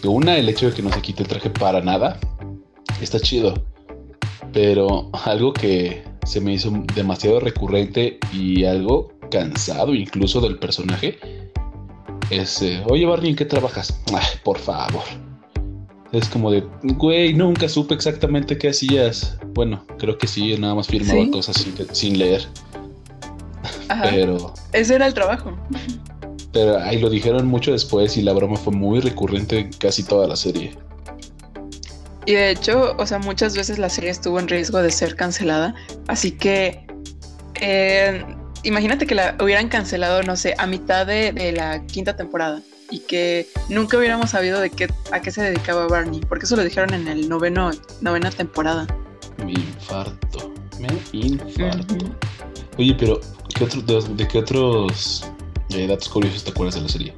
Que 0.00 0.08
una, 0.08 0.36
el 0.36 0.48
hecho 0.48 0.68
de 0.70 0.74
que 0.74 0.82
no 0.82 0.92
se 0.92 1.02
quite 1.02 1.22
el 1.22 1.28
traje 1.28 1.50
para 1.50 1.80
nada, 1.80 2.18
está 3.00 3.20
chido. 3.20 3.54
Pero 4.52 5.10
algo 5.24 5.52
que 5.52 6.02
se 6.24 6.40
me 6.40 6.54
hizo 6.54 6.72
demasiado 6.94 7.40
recurrente 7.40 8.18
y 8.32 8.64
algo 8.64 9.12
cansado 9.30 9.94
incluso 9.94 10.40
del 10.40 10.58
personaje 10.58 11.18
es, 12.30 12.62
eh, 12.62 12.82
oye 12.86 13.06
Barney, 13.06 13.30
¿en 13.30 13.36
qué 13.36 13.44
trabajas? 13.44 14.00
por 14.44 14.58
favor. 14.58 15.02
Es 16.12 16.28
como 16.28 16.50
de, 16.50 16.64
güey, 16.82 17.34
nunca 17.34 17.68
supe 17.68 17.94
exactamente 17.94 18.58
qué 18.58 18.70
hacías. 18.70 19.38
Bueno, 19.54 19.84
creo 19.98 20.18
que 20.18 20.26
sí, 20.26 20.56
nada 20.58 20.74
más 20.74 20.88
firmaba 20.88 21.30
cosas 21.30 21.64
sin, 21.92 22.18
leer. 22.18 22.46
Pero. 24.10 24.52
Ese 24.72 24.96
era 24.96 25.06
el 25.06 25.14
trabajo. 25.14 25.56
Pero 26.52 26.78
ahí 26.78 26.98
lo 26.98 27.08
dijeron 27.08 27.46
mucho 27.46 27.72
después 27.72 28.16
y 28.16 28.22
la 28.22 28.32
broma 28.32 28.56
fue 28.56 28.72
muy 28.72 29.00
recurrente 29.00 29.58
en 29.58 29.72
casi 29.72 30.02
toda 30.02 30.26
la 30.26 30.36
serie. 30.36 30.76
Y 32.26 32.32
de 32.32 32.50
hecho, 32.50 32.94
o 32.98 33.06
sea, 33.06 33.18
muchas 33.18 33.56
veces 33.56 33.78
la 33.78 33.88
serie 33.88 34.10
estuvo 34.10 34.38
en 34.38 34.48
riesgo 34.48 34.82
de 34.82 34.90
ser 34.90 35.16
cancelada. 35.16 35.74
Así 36.06 36.32
que 36.32 36.86
eh, 37.60 38.24
imagínate 38.62 39.06
que 39.06 39.14
la 39.14 39.36
hubieran 39.40 39.68
cancelado, 39.68 40.22
no 40.22 40.36
sé, 40.36 40.54
a 40.58 40.66
mitad 40.66 41.06
de, 41.06 41.52
la 41.52 41.84
quinta 41.86 42.16
temporada 42.16 42.62
y 42.90 43.00
que 43.00 43.46
nunca 43.68 43.96
hubiéramos 43.96 44.30
sabido 44.30 44.60
de 44.60 44.70
qué, 44.70 44.88
a 45.12 45.20
qué 45.20 45.30
se 45.30 45.42
dedicaba 45.42 45.86
Barney, 45.86 46.20
porque 46.28 46.46
eso 46.46 46.56
lo 46.56 46.64
dijeron 46.64 46.92
en 46.92 47.06
el 47.06 47.28
noveno, 47.28 47.70
novena 48.00 48.30
temporada. 48.30 48.86
Me 49.44 49.52
infarto, 49.52 50.52
me 50.80 50.88
infarto. 51.12 51.96
Oye, 52.78 52.96
pero 52.98 53.20
de, 54.16 54.28
qué 54.28 54.38
otros 54.38 55.24
datos 55.70 56.08
curiosos 56.08 56.44
te 56.44 56.50
acuerdas 56.50 56.74
de 56.74 56.80
la 56.82 56.88
serie? 56.88 57.14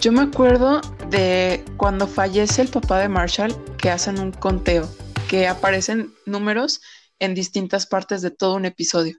Yo 0.00 0.12
me 0.12 0.20
acuerdo 0.20 0.80
de 1.08 1.64
cuando 1.76 2.06
fallece 2.06 2.62
el 2.62 2.68
papá 2.68 2.98
de 2.98 3.08
Marshall, 3.08 3.54
que 3.78 3.90
hacen 3.90 4.18
un 4.18 4.32
conteo, 4.32 4.88
que 5.28 5.46
aparecen 5.46 6.12
números 6.26 6.80
en 7.18 7.34
distintas 7.34 7.86
partes 7.86 8.20
de 8.22 8.30
todo 8.30 8.56
un 8.56 8.64
episodio. 8.64 9.18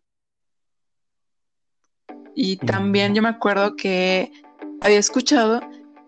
Y 2.35 2.57
también 2.57 3.15
yo 3.15 3.21
me 3.21 3.29
acuerdo 3.29 3.75
que 3.75 4.31
había 4.81 4.99
escuchado 4.99 5.61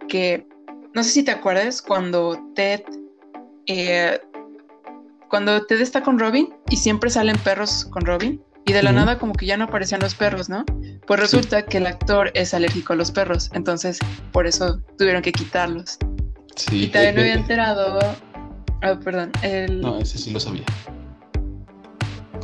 que, 0.08 0.48
no 0.94 1.03
sé 1.03 1.10
si 1.10 1.24
te 1.24 1.32
acuerdas, 1.32 1.82
cuando 1.82 2.38
Ted, 2.53 2.82
eh, 3.65 4.20
cuando 5.29 5.65
Ted 5.65 5.82
está 5.82 6.03
con 6.03 6.20
Robin 6.20 6.53
y 6.70 6.77
siempre 6.77 7.10
salen 7.10 7.38
perros 7.39 7.86
con 7.86 8.06
Robin, 8.06 8.44
y 8.68 8.74
de 8.74 8.84
la 8.84 8.92
nada 8.92 9.18
como 9.18 9.32
que 9.32 9.46
ya 9.46 9.56
no 9.56 9.64
aparecían 9.64 10.02
los 10.02 10.14
perros, 10.14 10.50
¿no? 10.50 10.66
Pues 11.06 11.20
resulta 11.22 11.62
que 11.64 11.78
el 11.78 11.88
actor 11.88 12.32
es 12.34 12.54
alérgico 12.54 12.92
a 12.92 12.96
los 12.98 13.12
perros, 13.12 13.50
entonces 13.54 13.98
por 14.34 14.46
eso 14.46 14.82
tuvieron 14.98 15.22
que 15.22 15.32
quitarlos. 15.32 15.98
Sí. 16.58 16.84
Y 16.84 16.88
también 16.88 17.16
me 17.16 17.22
había 17.22 17.34
enterado... 17.36 18.00
Oh, 18.84 19.00
perdón. 19.00 19.32
El... 19.42 19.80
No, 19.80 20.00
ese 20.00 20.18
sí 20.18 20.32
lo 20.32 20.40
sabía. 20.42 20.64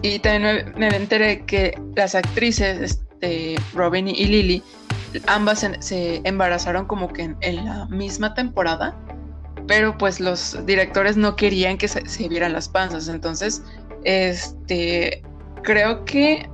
Y 0.01 0.19
también 0.19 0.73
me, 0.77 0.87
enteré 0.95 1.43
que 1.45 1.77
las 1.97 2.15
actrices, 2.15 2.79
este, 2.79 3.55
Robin 3.73 4.07
y 4.07 4.25
Lily, 4.25 4.63
ambas 5.27 5.67
se, 5.79 6.21
embarazaron 6.23 6.85
como 6.85 7.11
que 7.11 7.35
en, 7.41 7.65
la 7.65 7.85
misma 7.87 8.33
temporada, 8.33 8.95
pero 9.67 9.97
pues 9.97 10.21
los 10.21 10.65
directores 10.65 11.17
no 11.17 11.35
querían 11.35 11.77
que 11.77 11.89
se, 11.89 12.07
se 12.07 12.29
vieran 12.29 12.53
las 12.53 12.69
panzas, 12.69 13.09
entonces, 13.09 13.61
este, 14.05 15.21
creo 15.63 16.05
que 16.05 16.49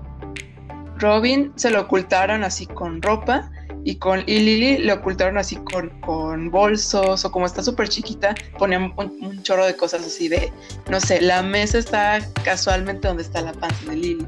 Robin 0.97 1.51
se 1.55 1.69
lo 1.69 1.81
ocultaron 1.81 2.43
así 2.43 2.65
con 2.65 3.01
ropa 3.01 3.49
y 3.83 3.95
con 3.95 4.19
y 4.27 4.39
Lily 4.39 4.79
le 4.79 4.93
ocultaron 4.93 5.37
así 5.37 5.55
con, 5.55 5.89
con 6.01 6.51
bolsos 6.51 7.23
o 7.23 7.31
como 7.31 7.45
está 7.45 7.63
súper 7.63 7.87
chiquita, 7.87 8.35
ponían 8.57 8.93
un, 8.97 9.41
chorro 9.43 9.65
de 9.65 9.75
cosas 9.75 10.05
así 10.05 10.27
de, 10.27 10.51
no 10.89 10.99
sé, 10.99 11.21
la 11.21 11.41
mesa 11.41 11.77
está 11.77 12.19
casualmente 12.43 13.07
donde 13.07 13.23
está 13.23 13.41
la 13.41 13.53
panza 13.53 13.89
de 13.89 13.95
Lily. 13.95 14.27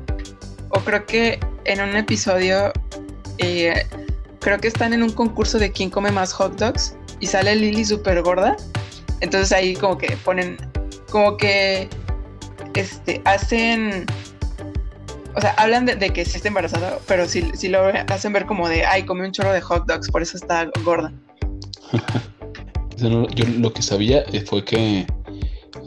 O 0.69 0.79
creo 0.79 1.05
que 1.05 1.39
en 1.65 1.81
un 1.81 1.95
episodio, 1.97 2.71
eh, 3.39 3.85
creo 4.39 4.57
que 4.57 4.69
están 4.69 4.93
en 4.93 5.03
un 5.03 5.11
concurso 5.11 5.59
de 5.59 5.71
quién 5.71 5.89
come 5.89 6.11
más 6.11 6.31
hot 6.31 6.57
dogs 6.57 6.95
y 7.19 7.27
sale 7.27 7.55
Lily 7.55 7.83
súper 7.83 8.21
gorda. 8.21 8.55
Entonces 9.19 9.51
ahí 9.51 9.75
como 9.75 9.97
que 9.97 10.15
ponen, 10.23 10.57
como 11.11 11.35
que, 11.35 11.89
este, 12.73 13.21
hacen 13.25 14.05
o 15.35 15.41
sea, 15.41 15.51
hablan 15.57 15.85
de, 15.85 15.97
que 16.11 16.25
sí 16.25 16.37
está 16.37 16.47
embarazada, 16.47 16.99
pero 17.07 17.27
si, 17.27 17.43
si 17.55 17.69
lo 17.69 17.81
hacen 18.07 18.33
ver 18.33 18.45
como 18.45 18.67
de, 18.67 18.85
ay, 18.85 19.03
comí 19.03 19.21
un 19.21 19.31
chorro 19.31 19.53
de 19.53 19.61
hot 19.61 19.85
dogs, 19.87 20.09
por 20.09 20.21
eso 20.21 20.37
está 20.37 20.69
gorda. 20.83 21.11
Yo 22.97 23.45
lo 23.57 23.73
que 23.73 23.81
sabía 23.81 24.23
eh, 24.31 24.41
fue 24.41 24.63
que 24.63 25.07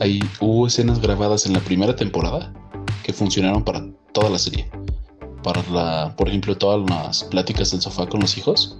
hay, 0.00 0.20
hubo 0.40 0.66
escenas 0.66 1.00
grabadas 1.00 1.46
en 1.46 1.52
la 1.52 1.60
primera 1.60 1.94
temporada 1.94 2.52
que 3.02 3.12
funcionaron 3.12 3.62
para 3.62 3.84
toda 4.12 4.30
la 4.30 4.38
serie. 4.38 4.68
Para 5.42 5.62
la, 5.70 6.14
por 6.16 6.28
ejemplo, 6.28 6.56
todas 6.56 6.88
las 6.90 7.24
pláticas 7.24 7.70
del 7.70 7.82
sofá 7.82 8.06
con 8.06 8.20
los 8.20 8.36
hijos 8.36 8.78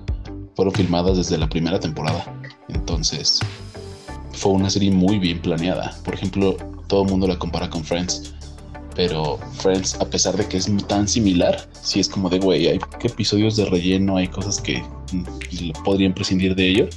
fueron 0.56 0.75
filmadas 0.75 1.16
desde 1.16 1.38
la 1.38 1.49
primera 1.49 1.78
temporada. 1.78 2.25
Entonces, 2.68 3.38
fue 4.33 4.52
una 4.52 4.71
serie 4.71 4.90
muy 4.90 5.18
bien 5.18 5.40
planeada. 5.40 5.94
Por 6.04 6.14
ejemplo, 6.14 6.56
todo 6.88 7.04
el 7.04 7.11
mundo 7.11 7.28
la 7.28 7.38
compara 7.38 7.71
con 7.71 7.85
Friends 7.85 8.34
pero 8.94 9.38
Friends, 9.58 9.94
a 10.00 10.04
pesar 10.04 10.36
de 10.36 10.46
que 10.46 10.56
es 10.56 10.68
tan 10.86 11.08
similar, 11.08 11.68
sí 11.82 12.00
es 12.00 12.08
como 12.08 12.28
de, 12.28 12.38
güey, 12.38 12.68
hay 12.68 12.80
episodios 13.02 13.56
de 13.56 13.64
relleno, 13.66 14.16
hay 14.16 14.28
cosas 14.28 14.60
que 14.60 14.82
mm, 15.12 15.82
podrían 15.84 16.14
prescindir 16.14 16.54
de 16.54 16.68
ello. 16.68 16.88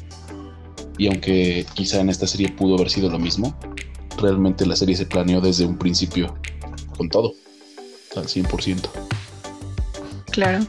Y 0.98 1.08
aunque 1.08 1.66
quizá 1.74 2.00
en 2.00 2.10
esta 2.10 2.28
serie 2.28 2.50
pudo 2.50 2.76
haber 2.76 2.90
sido 2.90 3.10
lo 3.10 3.20
mismo, 3.20 3.58
realmente 4.18 4.66
la 4.66 4.76
serie 4.76 4.96
se 4.96 5.06
planeó 5.06 5.42
desde 5.42 5.66
un 5.66 5.78
principio 5.78 6.36
con 6.98 7.10
todo, 7.10 7.34
al 8.16 8.26
100%. 8.26 8.90
Claro. 10.32 10.66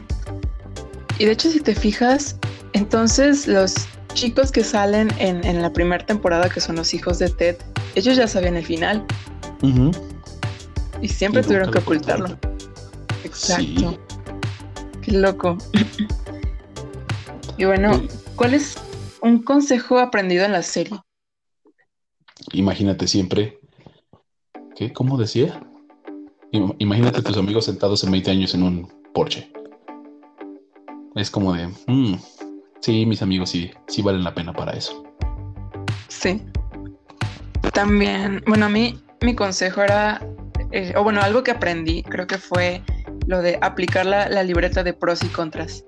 Y 1.17 1.25
de 1.25 1.31
hecho, 1.31 1.49
si 1.51 1.59
te 1.59 1.75
fijas, 1.75 2.37
entonces 2.73 3.47
los 3.47 3.75
chicos 4.13 4.51
que 4.51 4.63
salen 4.63 5.09
en, 5.19 5.61
la 5.61 5.71
primera 5.71 6.05
temporada, 6.05 6.49
que 6.49 6.61
son 6.61 6.75
los 6.75 6.93
hijos 6.93 7.19
de 7.19 7.29
Ted, 7.29 7.57
ellos 7.95 8.15
ya 8.17 8.27
sabían 8.27 8.55
el 8.55 8.65
final. 8.65 9.05
Y 11.01 11.07
siempre 11.07 11.43
tuvieron 11.43 11.71
que 11.71 11.79
ocultarlo. 11.79 12.37
Exacto. 13.23 13.97
Qué 15.01 15.11
loco. 15.11 15.57
y 17.57 17.65
bueno, 17.65 18.01
¿cuál 18.35 18.53
es 18.53 18.77
un 19.21 19.43
consejo 19.43 19.99
aprendido 19.99 20.45
en 20.45 20.51
la 20.51 20.63
serie? 20.63 20.99
Imagínate 22.53 23.07
siempre. 23.07 23.59
¿Qué? 24.75 24.93
¿Cómo 24.93 25.17
decía? 25.17 25.61
Imagínate 26.51 27.19
a 27.19 27.23
tus 27.23 27.37
amigos 27.37 27.65
sentados 27.65 28.03
en 28.03 28.11
20 28.11 28.31
años 28.31 28.53
en 28.55 28.63
un 28.63 28.87
Porsche. 29.13 29.51
Es 31.15 31.29
como 31.29 31.53
de, 31.53 31.67
mm, 31.87 32.15
sí, 32.79 33.05
mis 33.05 33.21
amigos 33.21 33.49
sí, 33.49 33.71
sí 33.87 34.01
valen 34.01 34.23
la 34.23 34.33
pena 34.33 34.53
para 34.53 34.73
eso. 34.73 35.03
Sí. 36.07 36.41
También, 37.73 38.43
bueno, 38.47 38.65
a 38.65 38.69
mí 38.69 38.99
mi 39.21 39.35
consejo 39.35 39.81
era 39.81 40.21
eh, 40.71 40.93
o 40.95 41.03
bueno, 41.03 41.21
algo 41.21 41.43
que 41.43 41.51
aprendí, 41.51 42.03
creo 42.03 42.27
que 42.27 42.37
fue 42.37 42.81
lo 43.27 43.41
de 43.41 43.57
aplicar 43.61 44.05
la, 44.05 44.43
libreta 44.43 44.83
de 44.83 44.93
pros 44.93 45.23
y 45.23 45.27
contras. 45.27 45.83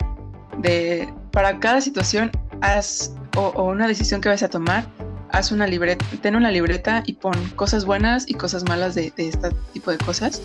De, 0.58 1.12
para 1.32 1.60
cada 1.60 1.82
situación, 1.82 2.32
haz, 2.62 3.16
o, 3.36 3.64
una 3.64 3.88
decisión 3.88 4.22
que 4.22 4.30
vas 4.30 4.44
a 4.44 4.50
tomar, 4.50 4.86
haz 5.30 5.52
una 5.52 5.68
libreta, 5.68 6.06
ten 6.22 6.36
una 6.36 6.52
libreta 6.52 7.04
y 7.06 7.14
pon 7.14 7.34
cosas 7.56 7.86
buenas 7.86 8.30
y 8.30 8.34
cosas 8.34 8.64
malas 8.64 8.96
de, 8.96 9.14
este 9.18 9.50
tipo 9.74 9.92
de 9.92 9.98
cosas 9.98 10.42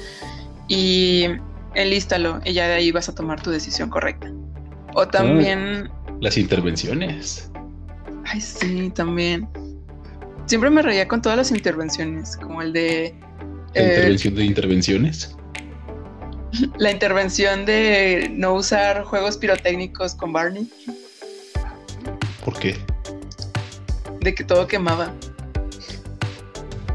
y 0.68 1.26
enlístalo 1.74 2.40
y 2.44 2.52
ya 2.52 2.68
de 2.68 2.74
ahí 2.74 2.92
vas 2.92 3.08
a 3.08 3.14
tomar 3.14 3.40
tu 3.40 3.50
decisión 3.50 3.90
correcta. 3.90 4.30
O 4.94 5.06
también... 5.06 5.90
las 6.20 6.38
intervenciones. 6.38 7.50
Ay, 8.24 8.40
sí, 8.40 8.90
también. 8.90 9.48
Siempre 10.46 10.70
me 10.70 10.80
reía 10.80 11.08
con 11.08 11.20
todas 11.20 11.36
las 11.36 11.50
intervenciones, 11.50 12.36
como 12.36 12.62
el 12.62 12.72
de 12.72 13.14
¿La 13.76 13.82
eh, 13.82 13.86
intervención 13.88 14.34
de 14.34 14.44
intervenciones? 14.44 15.36
La 16.78 16.90
intervención 16.90 17.66
de 17.66 18.30
no 18.32 18.54
usar 18.54 19.04
juegos 19.04 19.36
pirotécnicos 19.36 20.14
con 20.14 20.32
Barney. 20.32 20.66
¿Por 22.44 22.58
qué? 22.58 22.76
De 24.20 24.34
que 24.34 24.44
todo 24.44 24.66
quemaba. 24.66 25.12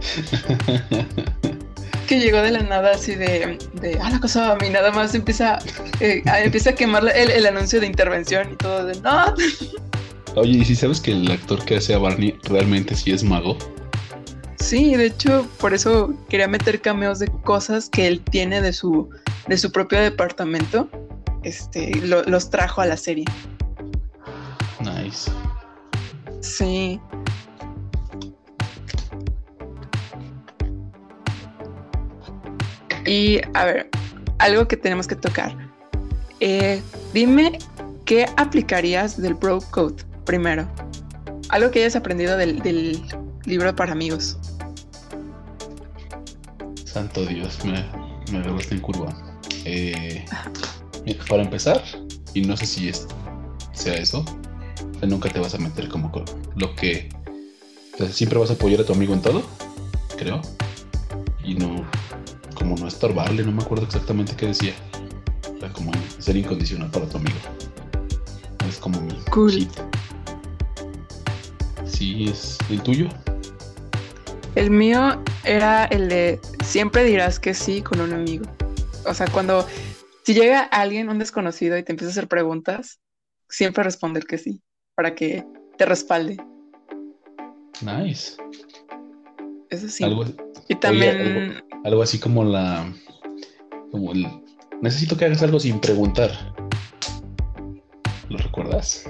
que 2.07 2.19
llegó 2.19 2.41
de 2.41 2.51
la 2.51 2.63
nada 2.63 2.91
así 2.91 3.15
de, 3.15 3.59
de 3.73 3.97
ah, 4.01 4.09
la 4.09 4.19
cosa 4.19 4.51
a 4.51 4.55
mí 4.57 4.69
nada 4.69 4.91
más 4.91 5.13
empieza, 5.15 5.59
eh, 5.99 6.23
empieza 6.43 6.71
a 6.71 6.73
quemar 6.75 7.03
el, 7.15 7.29
el, 7.31 7.45
anuncio 7.45 7.79
de 7.79 7.85
intervención 7.85 8.51
y 8.51 8.55
todo 8.55 8.85
de 8.85 8.99
no. 8.99 9.35
Oye, 10.35 10.57
¿y 10.57 10.65
si 10.65 10.75
sabes 10.75 10.99
que 10.99 11.11
el 11.11 11.31
actor 11.31 11.63
que 11.63 11.77
hace 11.77 11.93
a 11.93 11.99
Barney 11.99 12.37
realmente 12.43 12.95
sí 12.95 13.11
es 13.11 13.23
mago? 13.23 13.57
Sí, 14.61 14.95
de 14.95 15.07
hecho, 15.07 15.47
por 15.59 15.73
eso 15.73 16.13
quería 16.29 16.47
meter 16.47 16.81
cameos 16.81 17.17
de 17.17 17.27
cosas 17.27 17.89
que 17.89 18.07
él 18.07 18.21
tiene 18.21 18.61
de 18.61 18.71
su, 18.71 19.09
de 19.47 19.57
su 19.57 19.71
propio 19.71 19.99
departamento. 19.99 20.87
Este, 21.43 21.91
los 22.05 22.49
trajo 22.51 22.81
a 22.81 22.85
la 22.85 22.95
serie. 22.95 23.25
Nice. 24.79 25.31
Sí. 26.41 27.01
Y 33.07 33.41
a 33.55 33.65
ver, 33.65 33.89
algo 34.37 34.67
que 34.67 34.77
tenemos 34.77 35.07
que 35.07 35.15
tocar. 35.15 35.57
Eh, 36.39 36.81
dime 37.13 37.57
qué 38.05 38.27
aplicarías 38.37 39.19
del 39.19 39.33
Bro 39.33 39.61
Code 39.71 40.03
primero. 40.23 40.69
Algo 41.49 41.71
que 41.71 41.79
hayas 41.79 41.95
aprendido 41.95 42.37
del, 42.37 42.59
del 42.59 43.01
libro 43.45 43.75
para 43.75 43.91
amigos. 43.91 44.37
Santo 46.85 47.25
Dios, 47.25 47.63
me, 47.63 47.85
me 48.31 48.39
agarraste 48.39 48.75
en 48.75 48.81
curva. 48.81 49.37
Eh, 49.65 50.25
para 51.27 51.43
empezar, 51.43 51.81
y 52.33 52.41
no 52.41 52.57
sé 52.57 52.65
si 52.65 52.89
es, 52.89 53.07
sea 53.73 53.95
eso, 53.95 54.25
nunca 55.07 55.29
te 55.29 55.39
vas 55.39 55.55
a 55.55 55.57
meter 55.57 55.89
como 55.89 56.11
con 56.11 56.25
lo 56.55 56.75
que. 56.75 57.09
siempre 58.11 58.39
vas 58.39 58.49
a 58.49 58.53
apoyar 58.53 58.81
a 58.81 58.85
tu 58.85 58.93
amigo 58.93 59.13
en 59.13 59.21
todo, 59.21 59.43
creo. 60.17 60.41
Y 61.43 61.55
no, 61.55 61.85
como 62.53 62.75
no 62.75 62.87
estorbarle, 62.87 63.43
no 63.43 63.51
me 63.51 63.63
acuerdo 63.63 63.85
exactamente 63.85 64.35
qué 64.35 64.47
decía. 64.47 64.73
O 65.63 65.73
como 65.73 65.91
ser 66.19 66.37
incondicional 66.37 66.89
para 66.91 67.07
tu 67.07 67.17
amigo. 67.17 67.37
Es 68.67 68.77
como 68.77 68.99
mi 69.01 69.13
cool. 69.31 69.67
Sí, 71.85 72.25
es 72.25 72.57
el 72.69 72.81
tuyo. 72.81 73.07
El 74.55 74.69
mío 74.69 75.21
era 75.43 75.85
el 75.85 76.09
de 76.09 76.39
siempre 76.63 77.03
dirás 77.03 77.39
que 77.39 77.53
sí 77.53 77.81
con 77.81 78.01
un 78.01 78.13
amigo. 78.13 78.45
O 79.05 79.13
sea, 79.13 79.27
cuando 79.27 79.65
si 80.23 80.33
llega 80.33 80.61
alguien, 80.61 81.09
un 81.09 81.19
desconocido, 81.19 81.77
y 81.77 81.83
te 81.83 81.91
empieza 81.91 82.09
a 82.09 82.11
hacer 82.11 82.27
preguntas, 82.27 82.99
siempre 83.49 83.83
responder 83.83 84.25
que 84.25 84.37
sí, 84.37 84.61
para 84.95 85.15
que 85.15 85.43
te 85.77 85.85
respalde. 85.85 86.37
Nice. 87.81 88.37
Eso 89.69 89.87
sí. 89.87 90.05
y 90.67 90.75
también. 90.75 91.63
algo, 91.83 92.03
así 92.03 92.19
como 92.19 92.43
la. 92.43 92.93
Como 93.91 94.11
el. 94.11 94.27
Necesito 94.81 95.17
que 95.17 95.25
hagas 95.25 95.41
algo 95.41 95.59
sin 95.59 95.79
preguntar. 95.79 96.31
¿Lo 98.29 98.37
recuerdas? 98.37 99.09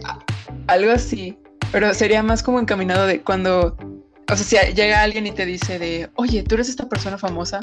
Algo 0.67 0.91
así, 0.91 1.37
pero 1.71 1.93
sería 1.93 2.23
más 2.23 2.41
como 2.41 2.59
encaminado 2.59 3.05
de 3.05 3.21
cuando, 3.21 3.75
o 4.31 4.35
sea, 4.37 4.65
si 4.65 4.73
llega 4.73 5.01
alguien 5.01 5.27
y 5.27 5.31
te 5.31 5.45
dice 5.45 5.77
de, 5.77 6.09
oye, 6.15 6.43
¿tú 6.43 6.55
eres 6.55 6.69
esta 6.69 6.87
persona 6.87 7.17
famosa? 7.17 7.59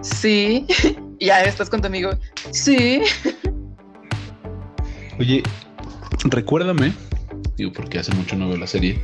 Sí, 0.00 0.66
y 1.18 1.26
ya 1.26 1.42
estás 1.42 1.68
con 1.68 1.80
tu 1.80 1.88
amigo, 1.88 2.10
sí. 2.50 3.00
Oye, 5.18 5.42
recuérdame, 6.24 6.92
digo 7.56 7.72
porque 7.72 7.98
hace 7.98 8.14
mucho 8.14 8.36
no 8.36 8.48
veo 8.48 8.56
la 8.56 8.66
serie, 8.66 9.00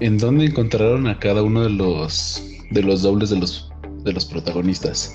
¿en 0.00 0.18
dónde 0.18 0.46
encontraron 0.46 1.06
a 1.06 1.18
cada 1.18 1.42
uno 1.42 1.62
de 1.62 1.70
los 1.70 2.42
de 2.70 2.82
los 2.82 3.02
dobles 3.02 3.30
de 3.30 3.36
los 3.36 3.70
de 4.02 4.12
los 4.12 4.24
protagonistas? 4.24 5.14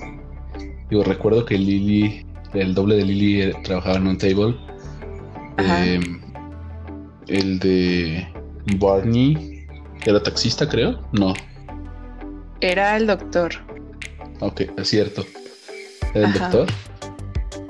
Digo, 0.89 1.03
recuerdo 1.03 1.45
que 1.45 1.57
Lily, 1.57 2.25
el 2.53 2.73
doble 2.75 2.95
de 2.95 3.05
Lily 3.05 3.41
eh, 3.41 3.53
trabajaba 3.63 3.97
en 3.97 4.07
un 4.07 4.17
table. 4.17 4.55
Em, 5.57 6.21
el 7.27 7.59
de 7.59 8.27
Barney 8.77 9.50
era 10.05 10.21
taxista, 10.21 10.67
creo. 10.67 10.99
No. 11.11 11.33
Era 12.61 12.97
el 12.97 13.07
doctor. 13.07 13.53
Ok, 14.39 14.61
es 14.77 14.89
cierto. 14.89 15.25
Era 16.13 16.27
el 16.27 16.33
doctor. 16.33 16.67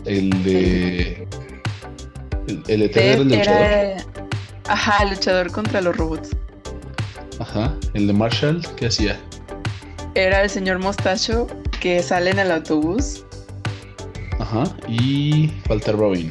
El 0.06 0.44
de. 0.44 1.28
El, 2.48 2.64
el 2.68 2.82
eterno 2.84 3.24
luchador. 3.24 3.98
Ajá, 4.68 5.04
el 5.04 5.10
luchador 5.12 5.52
contra 5.52 5.82
los 5.82 5.96
robots. 5.96 6.30
Ajá. 7.40 7.76
El 7.94 8.08
de 8.08 8.14
Marshall, 8.14 8.62
¿qué 8.76 8.88
hacía? 8.88 9.20
Era 10.16 10.44
el 10.44 10.50
señor 10.50 10.80
Mostacho 10.80 11.48
que 11.80 12.02
sale 12.04 12.30
en 12.30 12.40
el 12.40 12.52
autobús. 12.52 13.26
Ajá. 14.40 14.64
Y 14.88 15.52
falta 15.68 15.92
Robin. 15.92 16.30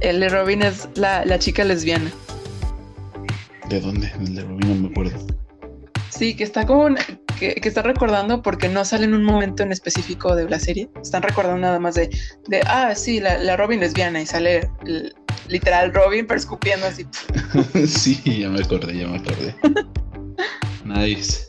El 0.00 0.20
de 0.20 0.28
Robin 0.28 0.62
es 0.62 0.88
la, 0.94 1.38
chica 1.38 1.64
lesbiana. 1.64 2.10
¿De 3.68 3.80
dónde? 3.80 4.10
El 4.18 4.34
de 4.34 4.42
Robin 4.42 4.68
no 4.68 4.74
me 4.74 4.88
acuerdo. 4.88 5.26
Sí, 6.10 6.34
que 6.34 6.44
está 6.44 6.66
como 6.66 6.94
que, 7.38 7.60
está 7.62 7.82
recordando 7.82 8.42
porque 8.42 8.68
no 8.68 8.84
sale 8.84 9.04
en 9.04 9.14
un 9.14 9.24
momento 9.24 9.62
en 9.62 9.72
específico 9.72 10.34
de 10.34 10.48
la 10.48 10.58
serie. 10.58 10.88
Están 11.02 11.22
recordando 11.22 11.60
nada 11.60 11.78
más 11.78 11.94
de, 11.94 12.10
de 12.48 12.60
ah, 12.66 12.94
sí, 12.94 13.20
la, 13.20 13.56
Robin 13.56 13.80
lesbiana 13.80 14.20
y 14.20 14.26
sale 14.26 14.70
literal 15.48 15.92
Robin 15.92 16.26
pero 16.26 16.40
escupiendo 16.40 16.86
así. 16.86 17.06
sí, 17.86 18.40
ya 18.40 18.48
me 18.48 18.60
acordé, 18.60 18.98
ya 18.98 19.06
me 19.06 19.18
acordé. 19.18 19.54
nice. 20.84 21.48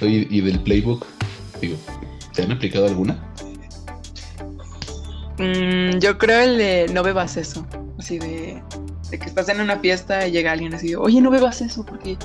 Oye, 0.00 0.26
y 0.30 0.40
del 0.40 0.60
playbook, 0.60 1.06
digo, 1.60 1.76
¿Te 2.34 2.42
han 2.42 2.52
aplicado 2.52 2.86
alguna? 2.86 3.18
Mm, 5.38 5.98
yo 5.98 6.16
creo 6.18 6.40
el 6.40 6.58
de 6.58 6.86
no 6.92 7.02
bebas 7.02 7.36
eso. 7.36 7.66
Así 7.98 8.18
de, 8.18 8.62
que 9.18 9.26
estás 9.26 9.48
en 9.48 9.60
una 9.60 9.78
fiesta 9.78 10.26
y 10.26 10.32
llega 10.32 10.52
alguien 10.52 10.74
así 10.74 10.88
de, 10.88 10.96
oye, 10.96 11.20
no 11.20 11.30
bebas 11.30 11.60
eso 11.60 11.84
porque 11.84 12.16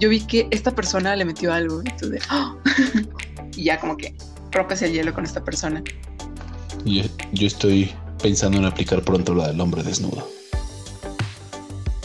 yo 0.00 0.08
vi 0.08 0.20
que 0.20 0.48
esta 0.50 0.72
persona 0.72 1.14
le 1.16 1.24
metió 1.24 1.52
algo. 1.52 1.82
Y, 1.82 1.96
tú 1.96 2.08
de, 2.08 2.20
¡Oh! 2.30 2.56
y 3.56 3.64
ya 3.64 3.78
como 3.78 3.96
que 3.96 4.14
rompes 4.50 4.82
el 4.82 4.92
hielo 4.92 5.14
con 5.14 5.24
esta 5.24 5.44
persona. 5.44 5.82
Yo, 6.84 7.04
yo 7.32 7.46
estoy 7.46 7.92
pensando 8.22 8.58
en 8.58 8.64
aplicar 8.64 9.02
pronto 9.02 9.34
la 9.34 9.48
del 9.48 9.60
hombre 9.60 9.82
desnudo. 9.82 10.28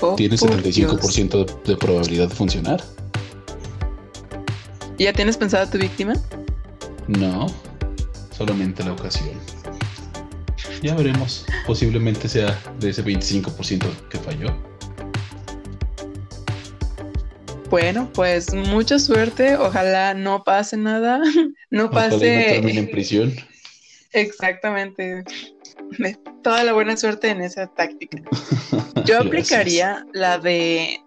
Oh, 0.01 0.13
Tiene 0.15 0.35
75% 0.35 1.45
de, 1.45 1.71
de 1.71 1.77
probabilidad 1.77 2.29
de 2.29 2.35
funcionar. 2.35 2.83
¿Y 4.97 5.05
ya 5.05 5.13
tienes 5.13 5.37
pensado 5.37 5.67
tu 5.69 5.77
víctima? 5.77 6.13
No, 7.07 7.47
solamente 8.35 8.83
la 8.83 8.93
ocasión. 8.93 9.56
Ya 10.81 10.95
veremos. 10.95 11.45
Posiblemente 11.65 12.27
sea 12.27 12.57
de 12.79 12.89
ese 12.89 13.03
25% 13.03 14.07
que 14.09 14.17
falló. 14.19 14.55
Bueno, 17.69 18.09
pues 18.13 18.53
mucha 18.53 18.97
suerte. 18.99 19.57
Ojalá 19.57 20.13
no 20.13 20.43
pase 20.43 20.77
nada. 20.77 21.21
No 21.69 21.91
pase. 21.91 22.61
no 22.63 22.69
en 22.69 22.89
prisión. 22.91 23.35
Exactamente. 24.13 25.25
Toda 26.41 26.63
la 26.63 26.71
buena 26.71 26.95
suerte 26.95 27.29
en 27.29 27.41
esa 27.41 27.67
táctica. 27.67 28.21
Yo 29.03 29.19
aplicaría 29.21 30.05
la 30.13 30.37
de 30.37 31.01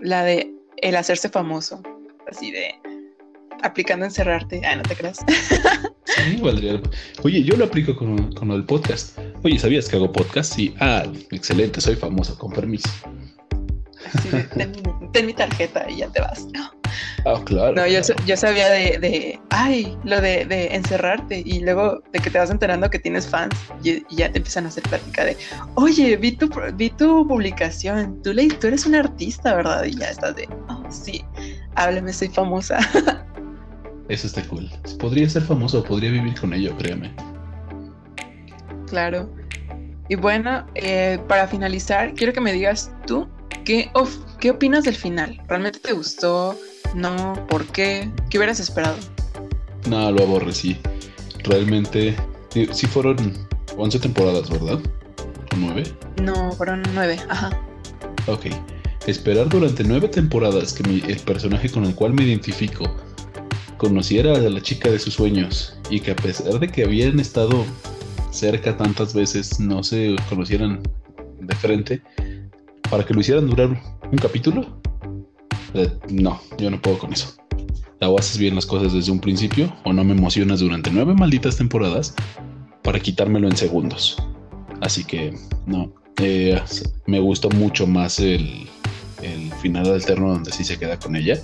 la 0.00 0.24
de 0.24 0.50
el 0.78 0.96
hacerse 0.96 1.28
famoso. 1.28 1.82
Así 2.26 2.50
de 2.50 2.74
aplicando 3.62 4.06
encerrarte. 4.06 4.62
Ah, 4.64 4.76
no 4.76 4.82
te 4.82 4.96
creas. 4.96 5.18
Sí, 6.16 6.36
valdría. 6.40 6.80
Oye, 7.22 7.42
yo 7.42 7.56
lo 7.56 7.64
aplico 7.64 7.96
con, 7.96 8.32
con 8.34 8.50
el 8.50 8.64
podcast. 8.64 9.18
Oye, 9.42 9.58
¿sabías 9.58 9.88
que 9.88 9.96
hago 9.96 10.12
podcast? 10.12 10.54
Sí. 10.54 10.74
Ah, 10.80 11.04
excelente, 11.30 11.80
soy 11.80 11.96
famoso, 11.96 12.38
con 12.38 12.52
permiso. 12.52 12.88
Sí, 14.20 14.28
ten, 15.12 15.26
mi 15.26 15.32
tarjeta 15.32 15.88
y 15.88 15.98
ya 15.98 16.08
te 16.08 16.20
vas. 16.20 16.46
Ah, 17.24 17.40
claro. 17.44 17.74
No, 17.74 17.86
Yo, 17.86 18.36
sabía 18.36 18.68
de, 18.68 18.98
de, 18.98 19.40
ay, 19.50 19.96
lo 20.04 20.20
de, 20.20 20.44
de, 20.44 20.74
encerrarte 20.74 21.42
y 21.44 21.60
luego 21.60 22.02
de 22.12 22.18
que 22.18 22.28
te 22.28 22.38
vas 22.38 22.50
enterando 22.50 22.90
que 22.90 22.98
tienes 22.98 23.26
fans 23.26 23.54
y, 23.82 24.04
ya 24.14 24.30
te 24.30 24.38
empiezan 24.38 24.66
a 24.66 24.68
hacer 24.68 24.82
plática 24.82 25.24
de, 25.24 25.36
oye, 25.76 26.16
vi 26.16 26.32
tu, 26.32 26.50
vi 26.74 26.90
tu 26.90 27.26
publicación, 27.26 28.20
tú, 28.22 28.32
le, 28.32 28.48
tú 28.48 28.66
eres 28.66 28.84
un 28.86 28.96
artista, 28.96 29.54
¿verdad? 29.54 29.84
Y 29.84 29.96
ya 29.96 30.08
estás 30.08 30.36
de, 30.36 30.48
oh, 30.68 30.82
sí, 30.90 31.24
háblame, 31.76 32.12
soy 32.12 32.28
famosa. 32.28 32.78
Eso 34.12 34.26
está 34.26 34.42
cool. 34.42 34.68
Podría 34.98 35.26
ser 35.26 35.40
famoso, 35.40 35.82
podría 35.82 36.10
vivir 36.10 36.38
con 36.38 36.52
ello, 36.52 36.76
créeme. 36.76 37.10
Claro. 38.86 39.34
Y 40.10 40.16
bueno, 40.16 40.66
eh, 40.74 41.18
para 41.28 41.48
finalizar, 41.48 42.12
quiero 42.12 42.34
que 42.34 42.42
me 42.42 42.52
digas 42.52 42.92
tú 43.06 43.26
qué, 43.64 43.90
qué 44.38 44.50
opinas 44.50 44.84
del 44.84 44.96
final. 44.96 45.40
¿Realmente 45.48 45.78
te 45.78 45.94
gustó? 45.94 46.58
¿No? 46.94 47.46
¿Por 47.48 47.64
qué? 47.68 48.10
¿Qué 48.28 48.36
hubieras 48.36 48.60
esperado? 48.60 48.96
No, 49.88 50.12
lo 50.12 50.24
aborrecí. 50.24 50.76
Realmente, 51.44 52.14
sí 52.50 52.86
fueron 52.86 53.16
11 53.78 53.98
temporadas, 53.98 54.50
¿verdad? 54.50 54.78
¿O 55.54 55.56
9? 55.56 55.84
No, 56.20 56.52
fueron 56.52 56.82
9, 56.92 57.18
ajá. 57.30 57.48
Ok. 58.26 58.48
Esperar 59.06 59.48
durante 59.48 59.82
9 59.82 60.08
temporadas 60.08 60.74
que 60.74 60.82
el 61.10 61.18
personaje 61.20 61.70
con 61.70 61.86
el 61.86 61.94
cual 61.94 62.12
me 62.12 62.24
identifico 62.24 62.94
conociera 63.82 64.36
a 64.36 64.38
la 64.38 64.60
chica 64.62 64.88
de 64.88 64.98
sus 65.00 65.14
sueños 65.14 65.76
y 65.90 65.98
que 65.98 66.12
a 66.12 66.16
pesar 66.16 66.60
de 66.60 66.68
que 66.68 66.84
habían 66.84 67.18
estado 67.18 67.66
cerca 68.30 68.76
tantas 68.76 69.12
veces, 69.12 69.58
no 69.58 69.82
se 69.82 70.14
conocieran 70.28 70.80
de 71.40 71.56
frente, 71.56 72.00
para 72.88 73.04
que 73.04 73.12
lo 73.12 73.20
hicieran 73.20 73.48
durar 73.48 73.70
un 74.10 74.18
capítulo, 74.18 74.80
eh, 75.74 75.90
no, 76.08 76.40
yo 76.58 76.70
no 76.70 76.80
puedo 76.80 76.96
con 76.96 77.12
eso. 77.12 77.34
O 78.00 78.18
haces 78.18 78.38
bien 78.38 78.54
las 78.54 78.66
cosas 78.66 78.92
desde 78.92 79.10
un 79.10 79.18
principio 79.18 79.74
o 79.84 79.92
no 79.92 80.04
me 80.04 80.12
emocionas 80.12 80.60
durante 80.60 80.90
nueve 80.92 81.14
malditas 81.14 81.56
temporadas 81.56 82.14
para 82.84 83.00
quitármelo 83.00 83.48
en 83.48 83.56
segundos. 83.56 84.16
Así 84.80 85.02
que 85.02 85.34
no, 85.66 85.92
eh, 86.18 86.60
me 87.06 87.18
gustó 87.18 87.50
mucho 87.50 87.88
más 87.88 88.20
el, 88.20 88.68
el 89.22 89.52
final 89.60 89.92
alterno 89.92 90.28
donde 90.30 90.52
sí 90.52 90.62
se 90.62 90.78
queda 90.78 91.00
con 91.00 91.16
ella 91.16 91.40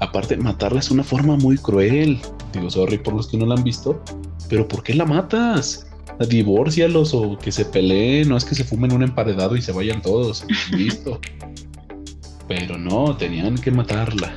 aparte, 0.00 0.36
matarla 0.36 0.80
es 0.80 0.90
una 0.90 1.04
forma 1.04 1.36
muy 1.36 1.56
cruel. 1.56 2.20
Digo, 2.52 2.70
sorry 2.70 2.98
por 2.98 3.14
los 3.14 3.28
que 3.28 3.36
no 3.36 3.46
la 3.46 3.54
han 3.54 3.64
visto, 3.64 4.02
pero 4.48 4.66
¿por 4.66 4.82
qué 4.82 4.94
la 4.94 5.04
matas? 5.04 5.86
Divórcialos 6.28 7.12
o 7.14 7.36
que 7.38 7.50
se 7.50 7.64
peleen, 7.64 8.28
no 8.28 8.36
es 8.36 8.44
que 8.44 8.54
se 8.54 8.64
fumen 8.64 8.92
un 8.92 9.02
emparedado 9.02 9.56
y 9.56 9.62
se 9.62 9.72
vayan 9.72 10.00
todos. 10.02 10.44
Listo. 10.72 11.20
pero 12.46 12.78
no, 12.78 13.16
tenían 13.16 13.56
que 13.56 13.70
matarla. 13.70 14.32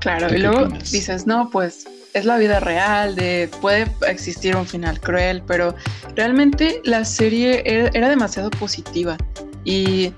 Claro, 0.00 0.34
y 0.34 0.38
luego 0.38 0.68
dices, 0.90 1.26
no, 1.26 1.50
pues 1.50 1.86
es 2.14 2.24
la 2.24 2.38
vida 2.38 2.58
real, 2.60 3.14
de 3.14 3.50
puede 3.60 3.86
existir 4.08 4.56
un 4.56 4.66
final 4.66 4.98
cruel, 5.00 5.42
pero 5.46 5.74
realmente 6.16 6.80
la 6.84 7.04
serie 7.04 7.62
era 7.64 8.08
demasiado 8.08 8.50
positiva 8.50 9.16
y 9.64 10.12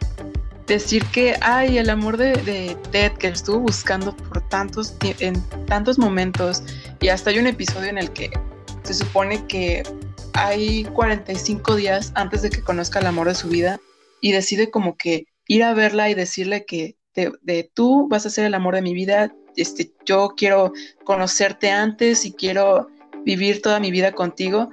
decir 0.73 1.05
que, 1.07 1.37
ay, 1.41 1.79
el 1.79 1.91
amor 1.91 2.17
de, 2.17 2.77
Ted 2.91 3.13
que 3.13 3.29
estuvo 3.29 3.61
buscando 3.61 4.17
por 4.17 4.41
tantos, 4.49 4.95
en 5.01 5.41
tantos 5.67 5.99
momentos, 5.99 6.63
y 7.01 7.09
hasta 7.09 7.31
hay 7.31 7.39
un 7.39 7.47
episodio 7.47 7.89
en 7.89 7.99
el 7.99 8.13
que 8.13 8.31
se 8.83 8.95
supone 8.95 9.47
que 9.47 9.83
hay 10.35 10.85
45 10.85 11.77
días 11.77 12.13
antes 12.15 12.43
de 12.43 12.51
que 12.51 12.63
conozca 12.63 13.01
el 13.01 13.07
amor 13.07 13.29
de 13.29 13.35
su 13.35 13.49
vida 13.49 13.81
y 14.21 14.33
decide 14.33 14.71
como 14.71 14.97
que 14.97 15.27
ir 15.47 15.63
a 15.63 15.75
verla 15.75 16.11
y 16.11 16.15
decirle 16.15 16.65
que 16.65 16.97
de, 17.15 17.71
tú 17.75 18.09
vas 18.09 18.25
a 18.25 18.31
ser 18.31 18.47
el 18.47 18.55
amor 18.55 18.75
de 18.75 18.83
mi 18.83 18.95
vida, 18.95 19.35
este, 19.57 19.93
yo 20.07 20.31
quiero 20.37 20.73
conocerte 21.05 21.71
antes 21.71 22.25
y 22.25 22.33
quiero 22.33 22.89
vivir 23.25 23.61
toda 23.61 23.81
mi 23.81 23.91
vida 23.91 24.13
contigo 24.13 24.71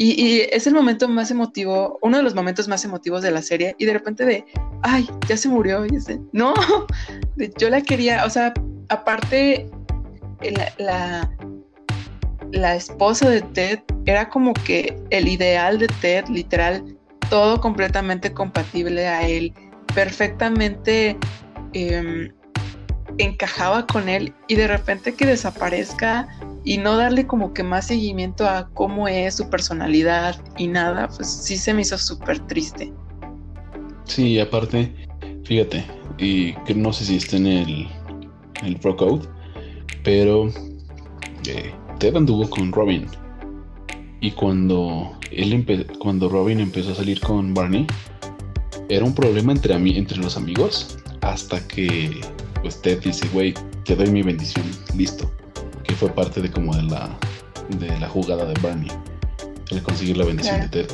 y, 0.00 0.42
es 0.52 0.68
el 0.68 0.74
momento 0.74 1.08
más 1.08 1.32
emotivo, 1.32 1.98
uno 2.02 2.18
de 2.18 2.22
los 2.22 2.36
momentos 2.36 2.68
más 2.68 2.84
emotivos 2.84 3.20
de 3.20 3.32
la 3.32 3.42
serie. 3.42 3.74
Y 3.78 3.84
de 3.84 3.92
repente 3.92 4.24
de, 4.24 4.44
ay, 4.82 5.10
ya 5.28 5.36
se 5.36 5.48
murió. 5.48 5.82
Dice, 5.82 6.20
no, 6.32 6.54
yo 7.58 7.68
la 7.68 7.82
quería, 7.82 8.24
o 8.24 8.30
sea, 8.30 8.54
aparte, 8.90 9.68
la, 10.78 11.28
la, 12.52 12.76
esposa 12.76 13.28
de 13.28 13.42
Ted 13.42 13.80
era 14.06 14.28
como 14.28 14.54
que 14.54 14.96
el 15.10 15.26
ideal 15.26 15.80
de 15.80 15.88
Ted, 16.00 16.26
literal. 16.28 16.96
todo 17.28 17.60
completamente 17.60 18.32
compatible 18.32 19.08
a 19.08 19.26
él, 19.28 19.52
perfectamente 19.94 21.18
em, 21.72 22.32
encajaba 23.18 23.84
con 23.86 24.08
él 24.08 24.32
y 24.46 24.54
de 24.54 24.68
repente 24.68 25.12
que 25.12 25.26
desaparezca 25.26 26.28
y 26.68 26.76
no 26.76 26.98
darle 26.98 27.26
como 27.26 27.54
que 27.54 27.62
más 27.62 27.86
seguimiento 27.86 28.46
a 28.46 28.68
cómo 28.74 29.08
es 29.08 29.36
su 29.36 29.48
personalidad 29.48 30.38
y 30.58 30.66
nada, 30.66 31.08
pues 31.08 31.26
sí 31.26 31.56
se 31.56 31.72
me 31.72 31.80
hizo 31.80 31.96
súper 31.96 32.40
triste. 32.40 32.92
Sí, 34.04 34.38
aparte, 34.38 34.94
fíjate, 35.44 35.86
y 36.18 36.52
que 36.66 36.74
no 36.74 36.92
sé 36.92 37.06
si 37.06 37.16
está 37.16 37.38
en 37.38 37.46
el, 37.46 37.88
el 38.62 38.76
Pro 38.76 38.94
Code, 38.98 39.26
pero 40.04 40.48
eh, 41.46 41.72
Ted 42.00 42.14
anduvo 42.14 42.50
con 42.50 42.70
Robin. 42.70 43.06
Y 44.20 44.32
cuando 44.32 45.16
él 45.30 45.86
cuando 45.98 46.28
Robin 46.28 46.60
empezó 46.60 46.92
a 46.92 46.96
salir 46.96 47.18
con 47.20 47.54
Barney, 47.54 47.86
era 48.90 49.06
un 49.06 49.14
problema 49.14 49.52
entre, 49.52 49.74
entre 49.74 50.18
los 50.18 50.36
amigos 50.36 50.98
hasta 51.22 51.66
que 51.66 52.20
pues 52.60 52.82
Ted 52.82 53.00
dice, 53.02 53.26
güey, 53.32 53.54
te 53.86 53.96
doy 53.96 54.10
mi 54.10 54.22
bendición, 54.22 54.66
listo. 54.94 55.32
Fue 55.98 56.08
parte 56.10 56.40
de 56.40 56.50
como 56.50 56.76
de 56.76 56.84
la, 56.84 57.10
de 57.80 57.98
la 57.98 58.08
jugada 58.08 58.44
de 58.44 58.54
Barney, 58.60 58.90
el 59.70 59.82
conseguir 59.82 60.16
la 60.16 60.24
bendición 60.24 60.60
de 60.60 60.68
Ted. 60.68 60.86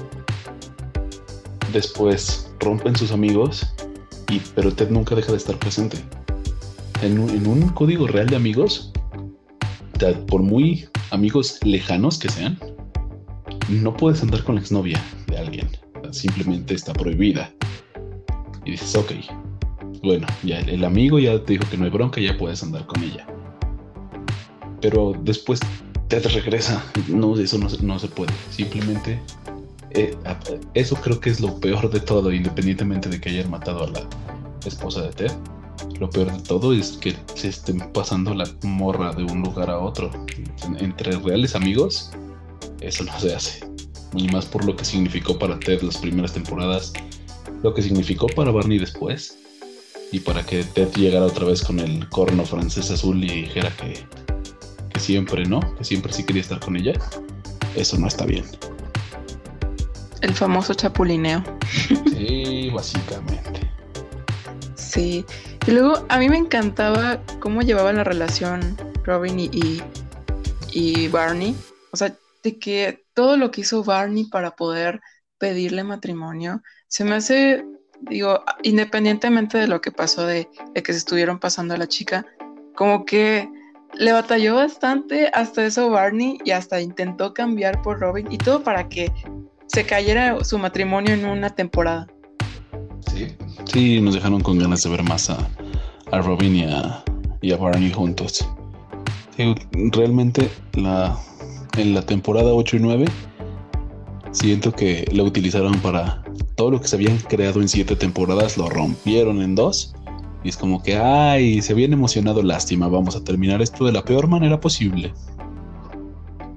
Después 1.72 2.50
rompen 2.60 2.96
sus 2.96 3.12
amigos, 3.12 3.66
y, 4.30 4.40
pero 4.54 4.72
Ted 4.72 4.88
nunca 4.88 5.14
deja 5.14 5.32
de 5.32 5.38
estar 5.38 5.58
presente. 5.58 5.98
En 7.02 7.18
un, 7.18 7.28
en 7.28 7.46
un 7.46 7.68
código 7.68 8.06
real 8.06 8.28
de 8.28 8.36
amigos, 8.36 8.92
por 10.26 10.42
muy 10.42 10.88
amigos 11.10 11.58
lejanos 11.62 12.18
que 12.18 12.28
sean, 12.30 12.58
no 13.68 13.94
puedes 13.94 14.22
andar 14.22 14.42
con 14.42 14.54
la 14.54 14.62
exnovia 14.62 15.02
de 15.26 15.36
alguien. 15.36 15.68
Simplemente 16.12 16.74
está 16.74 16.92
prohibida. 16.92 17.52
Y 18.64 18.72
dices, 18.72 18.94
ok, 18.96 19.12
bueno, 20.02 20.26
ya 20.42 20.60
el 20.60 20.84
amigo 20.84 21.18
ya 21.18 21.42
te 21.42 21.54
dijo 21.54 21.64
que 21.70 21.76
no 21.76 21.84
hay 21.84 21.90
bronca, 21.90 22.20
ya 22.20 22.36
puedes 22.38 22.62
andar 22.62 22.86
con 22.86 23.02
ella. 23.02 23.26
Pero 24.84 25.14
después 25.22 25.60
te 26.08 26.20
regresa. 26.20 26.84
No, 27.08 27.38
eso 27.38 27.56
no, 27.58 27.98
se 27.98 28.08
puede. 28.08 28.34
Simplemente 28.50 29.18
eh, 29.92 30.14
eso 30.74 30.94
creo 30.96 31.18
que 31.20 31.30
es 31.30 31.40
lo 31.40 31.58
peor 31.58 31.90
de 31.90 32.00
todo, 32.00 32.30
independientemente 32.30 33.08
de 33.08 33.18
que 33.18 33.30
hayan 33.30 33.50
matado 33.50 33.84
a 33.84 33.86
la 33.86 34.06
esposa 34.66 35.00
de 35.00 35.08
Ted. 35.08 35.32
Lo 35.98 36.10
peor 36.10 36.30
de 36.30 36.42
todo 36.42 36.74
es 36.74 36.98
que 36.98 37.16
se 37.34 37.48
estén 37.48 37.78
pasando 37.94 38.34
la 38.34 38.44
morra 38.62 39.14
de 39.14 39.22
un 39.22 39.40
lugar 39.40 39.70
a 39.70 39.78
otro. 39.78 40.10
Entre 40.78 41.12
reales 41.12 41.54
amigos, 41.56 42.10
eso 42.82 43.04
no 43.04 43.18
se 43.18 43.34
hace. 43.34 43.66
Y 44.14 44.28
más 44.28 44.44
por 44.44 44.66
lo 44.66 44.76
que 44.76 44.84
significó 44.84 45.38
para 45.38 45.58
Ted 45.58 45.80
las 45.80 45.96
primeras 45.96 46.34
temporadas, 46.34 46.92
lo 47.62 47.72
que 47.72 47.80
significó 47.80 48.26
para 48.26 48.50
Barney 48.50 48.78
después, 48.78 49.38
y 50.12 50.20
para 50.20 50.44
que 50.44 50.62
Ted 50.62 50.92
llegara 50.94 51.24
otra 51.24 51.46
vez 51.46 51.62
con 51.62 51.80
el 51.80 52.06
corno 52.10 52.44
francés 52.44 52.90
azul 52.90 53.24
y 53.24 53.44
dijera 53.44 53.74
que 53.76 54.04
siempre 55.04 55.44
no, 55.44 55.60
que 55.76 55.84
siempre 55.84 56.12
sí 56.12 56.24
quería 56.24 56.42
estar 56.42 56.60
con 56.60 56.76
ella, 56.76 56.92
eso 57.76 57.98
no 57.98 58.06
está 58.06 58.24
bien. 58.24 58.44
El 60.20 60.34
famoso 60.34 60.72
chapulineo. 60.74 61.44
Sí, 62.10 62.70
básicamente. 62.70 63.60
Sí. 64.74 65.24
Y 65.66 65.70
luego 65.70 66.06
a 66.08 66.18
mí 66.18 66.28
me 66.28 66.38
encantaba 66.38 67.20
cómo 67.40 67.62
llevaba 67.62 67.92
la 67.92 68.04
relación 68.04 68.76
Robin 69.04 69.38
y, 69.38 69.82
y 70.72 71.08
Barney. 71.08 71.54
O 71.92 71.96
sea, 71.96 72.16
de 72.42 72.58
que 72.58 73.04
todo 73.14 73.36
lo 73.36 73.50
que 73.50 73.62
hizo 73.62 73.84
Barney 73.84 74.24
para 74.24 74.56
poder 74.56 75.00
pedirle 75.38 75.84
matrimonio, 75.84 76.62
se 76.88 77.04
me 77.04 77.16
hace, 77.16 77.64
digo, 78.00 78.44
independientemente 78.62 79.58
de 79.58 79.66
lo 79.66 79.80
que 79.80 79.92
pasó 79.92 80.26
de, 80.26 80.48
que 80.74 80.92
se 80.92 80.98
estuvieron 80.98 81.38
pasando 81.38 81.74
a 81.74 81.78
la 81.78 81.88
chica, 81.88 82.26
como 82.74 83.04
que 83.04 83.50
le 83.98 84.12
batalló 84.12 84.56
bastante 84.56 85.28
hasta 85.32 85.64
eso 85.64 85.90
Barney 85.90 86.38
y 86.44 86.50
hasta 86.50 86.80
intentó 86.80 87.34
cambiar 87.34 87.80
por 87.82 88.00
Robin 88.00 88.30
y 88.30 88.38
todo 88.38 88.62
para 88.62 88.88
que 88.88 89.12
se 89.66 89.84
cayera 89.84 90.42
su 90.44 90.58
matrimonio 90.58 91.14
en 91.14 91.24
una 91.24 91.50
temporada. 91.50 92.06
Sí, 93.06 93.28
sí, 93.64 94.00
nos 94.00 94.14
dejaron 94.14 94.40
con 94.40 94.58
ganas 94.58 94.82
de 94.82 94.90
ver 94.90 95.02
más 95.02 95.30
a, 95.30 95.38
a 96.12 96.20
Robin 96.20 96.56
y 96.56 96.64
a, 96.64 97.04
y 97.40 97.52
a 97.52 97.56
Barney 97.56 97.92
juntos. 97.92 98.46
realmente 99.92 100.50
la, 100.74 101.16
en 101.76 101.94
la 101.94 102.02
temporada 102.02 102.52
8 102.52 102.76
y 102.76 102.80
9 102.80 103.04
siento 104.34 104.72
que 104.72 105.08
la 105.12 105.22
utilizaron 105.22 105.78
para 105.80 106.22
todo 106.56 106.72
lo 106.72 106.80
que 106.80 106.88
se 106.88 106.96
habían 106.96 107.18
creado 107.18 107.60
en 107.60 107.68
siete 107.68 107.96
temporadas, 107.96 108.56
lo 108.56 108.68
rompieron 108.68 109.40
en 109.42 109.54
dos. 109.54 109.94
Y 110.44 110.50
es 110.50 110.56
como 110.58 110.82
que, 110.82 110.96
ay, 110.96 111.62
se 111.62 111.72
habían 111.72 111.94
emocionado, 111.94 112.42
lástima, 112.42 112.86
vamos 112.86 113.16
a 113.16 113.24
terminar 113.24 113.62
esto 113.62 113.86
de 113.86 113.92
la 113.92 114.04
peor 114.04 114.28
manera 114.28 114.60
posible. 114.60 115.12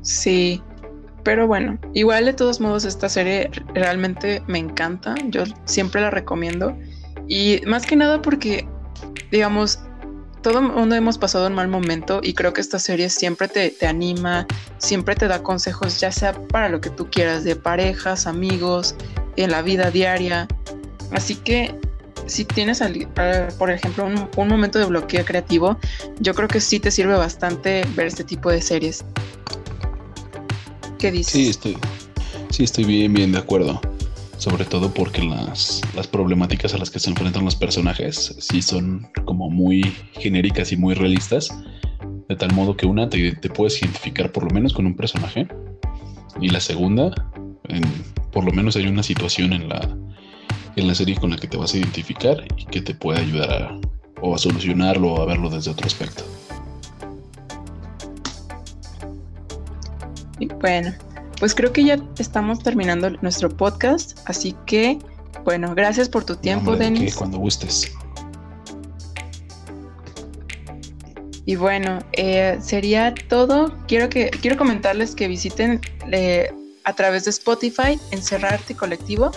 Sí, 0.02 0.62
pero 1.24 1.48
bueno, 1.48 1.80
igual 1.94 2.26
de 2.26 2.34
todos 2.34 2.60
modos 2.60 2.86
esta 2.86 3.10
serie 3.10 3.50
realmente 3.74 4.44
me 4.48 4.60
encanta, 4.60 5.16
yo 5.30 5.44
siempre 5.66 6.02
la 6.02 6.12
recomiendo. 6.12 6.78
Y 7.28 7.62
más 7.66 7.86
que 7.86 7.96
nada 7.96 8.22
porque, 8.22 8.68
digamos, 9.32 9.80
todo 10.42 10.62
mundo 10.62 10.96
hemos 10.96 11.18
pasado 11.18 11.48
un 11.48 11.54
mal 11.54 11.68
momento 11.68 12.22
y 12.24 12.34
creo 12.34 12.54
que 12.54 12.62
esta 12.62 12.80
serie 12.80 13.10
siempre 13.10 13.48
te, 13.48 13.70
te, 13.70 13.88
anima, 13.88 14.48
siempre 14.78 15.16
te 15.16 15.28
da 15.28 15.44
consejos, 15.44 16.00
ya 16.00 16.12
sea 16.12 16.34
para 16.48 16.70
lo 16.70 16.80
que 16.80 16.90
tú 16.90 17.10
quieras, 17.10 17.44
de 17.44 17.56
parejas, 17.56 18.28
amigos, 18.28 18.96
en 19.36 19.52
la 19.52 19.62
vida 19.62 19.92
diaria. 19.92 20.48
Así 21.12 21.36
que 21.36 21.76
si 22.28 22.46
tienes, 22.46 22.82
por 23.58 23.72
ejemplo, 23.72 24.06
un, 24.06 24.48
momento 24.48 24.80
de 24.80 24.86
bloqueo 24.86 25.26
creativo, 25.26 25.80
yo 26.20 26.34
creo 26.34 26.48
que 26.48 26.60
sí 26.60 26.80
te 26.80 26.92
sirve 26.92 27.16
bastante 27.16 27.86
ver 27.96 28.08
este 28.08 28.24
tipo 28.24 28.52
de 28.52 28.62
series. 28.62 29.04
¿Qué 31.00 31.12
dices? 31.12 31.34
Sí, 31.34 31.50
estoy, 31.50 31.78
sí, 32.50 32.64
estoy 32.64 32.84
bien, 32.84 33.14
bien 33.14 33.32
de 33.32 33.40
acuerdo 33.40 33.80
sobre 34.38 34.66
todo 34.66 34.94
porque 34.94 35.24
las, 35.24 35.82
las, 35.96 36.08
problemáticas 36.08 36.74
a 36.74 36.78
las 36.78 36.92
que 36.92 37.00
se 37.00 37.10
enfrentan 37.10 37.44
los 37.44 37.56
personajes 37.56 38.36
sí 38.40 38.62
son 38.62 39.08
como 39.26 39.50
muy 39.50 39.82
genéricas 40.12 40.72
y 40.72 40.78
muy 40.78 40.94
realistas, 40.94 41.50
de 42.30 42.36
tal 42.36 42.54
modo 42.54 42.78
que 42.78 42.86
una 42.86 43.10
te, 43.10 43.34
puedes 43.50 43.82
identificar 43.82 44.32
por 44.32 44.44
lo 44.44 44.52
menos 44.52 44.74
con 44.74 44.86
un 44.86 44.96
personaje 44.96 45.48
y 46.40 46.50
la 46.50 46.60
segunda, 46.60 47.12
por 48.32 48.46
lo 48.46 48.52
menos 48.52 48.76
hay 48.76 48.88
una 48.88 49.02
situación 49.02 49.54
en 49.54 49.70
la, 49.70 49.98
en 50.78 50.88
la 50.88 50.96
serie 50.96 51.16
con 51.16 51.32
la 51.32 51.38
que 51.38 51.48
te 51.48 51.58
vas 51.58 51.74
a 51.74 51.78
identificar 51.78 52.38
y 52.56 52.66
que 52.66 52.82
te 52.82 52.94
puede 52.94 53.20
ayudar 53.20 53.52
a, 53.52 53.80
o 54.22 54.36
a 54.36 54.38
solucionarlo 54.38 55.14
o 55.14 55.22
a 55.22 55.26
verlo 55.26 55.50
desde 55.50 55.72
otro 55.72 55.86
aspecto. 55.88 56.24
Bueno, 60.62 60.94
pues 61.40 61.56
creo 61.56 61.74
que 61.74 61.84
ya 61.84 62.00
estamos 62.20 62.60
terminando 62.60 63.10
nuestro 63.22 63.50
podcast, 63.50 64.20
así 64.26 64.56
que, 64.66 65.00
bueno, 65.44 65.74
gracias 65.74 66.10
por 66.10 66.24
tu 66.24 66.36
tiempo, 66.36 66.76
Denis. 66.76 67.16
Cuando 67.16 67.40
gustes. 67.40 67.92
Y 71.46 71.56
bueno, 71.56 72.00
eh, 72.12 72.58
sería 72.62 73.16
todo. 73.30 73.74
Quiero 73.88 74.10
que 74.10 74.30
quiero 74.30 74.58
comentarles 74.58 75.16
que 75.16 75.28
visiten 75.28 75.80
eh, 76.12 76.52
a 76.84 76.94
través 76.94 77.24
de 77.24 77.32
Spotify 77.32 77.98
Encerrarte 78.12 78.76
Colectivo. 78.76 79.32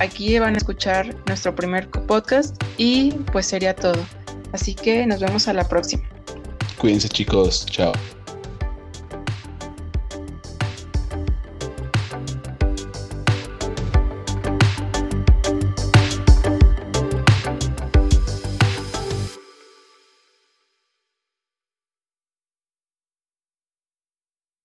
Aquí 0.00 0.38
van 0.38 0.54
a 0.54 0.58
escuchar 0.58 1.14
nuestro 1.26 1.54
primer 1.54 1.88
podcast 1.90 2.62
y 2.76 3.10
pues 3.32 3.46
sería 3.46 3.74
todo. 3.74 3.98
Así 4.52 4.74
que 4.74 5.06
nos 5.06 5.20
vemos 5.20 5.48
a 5.48 5.52
la 5.52 5.68
próxima. 5.68 6.04
Cuídense 6.78 7.08
chicos, 7.08 7.66
chao. 7.66 7.92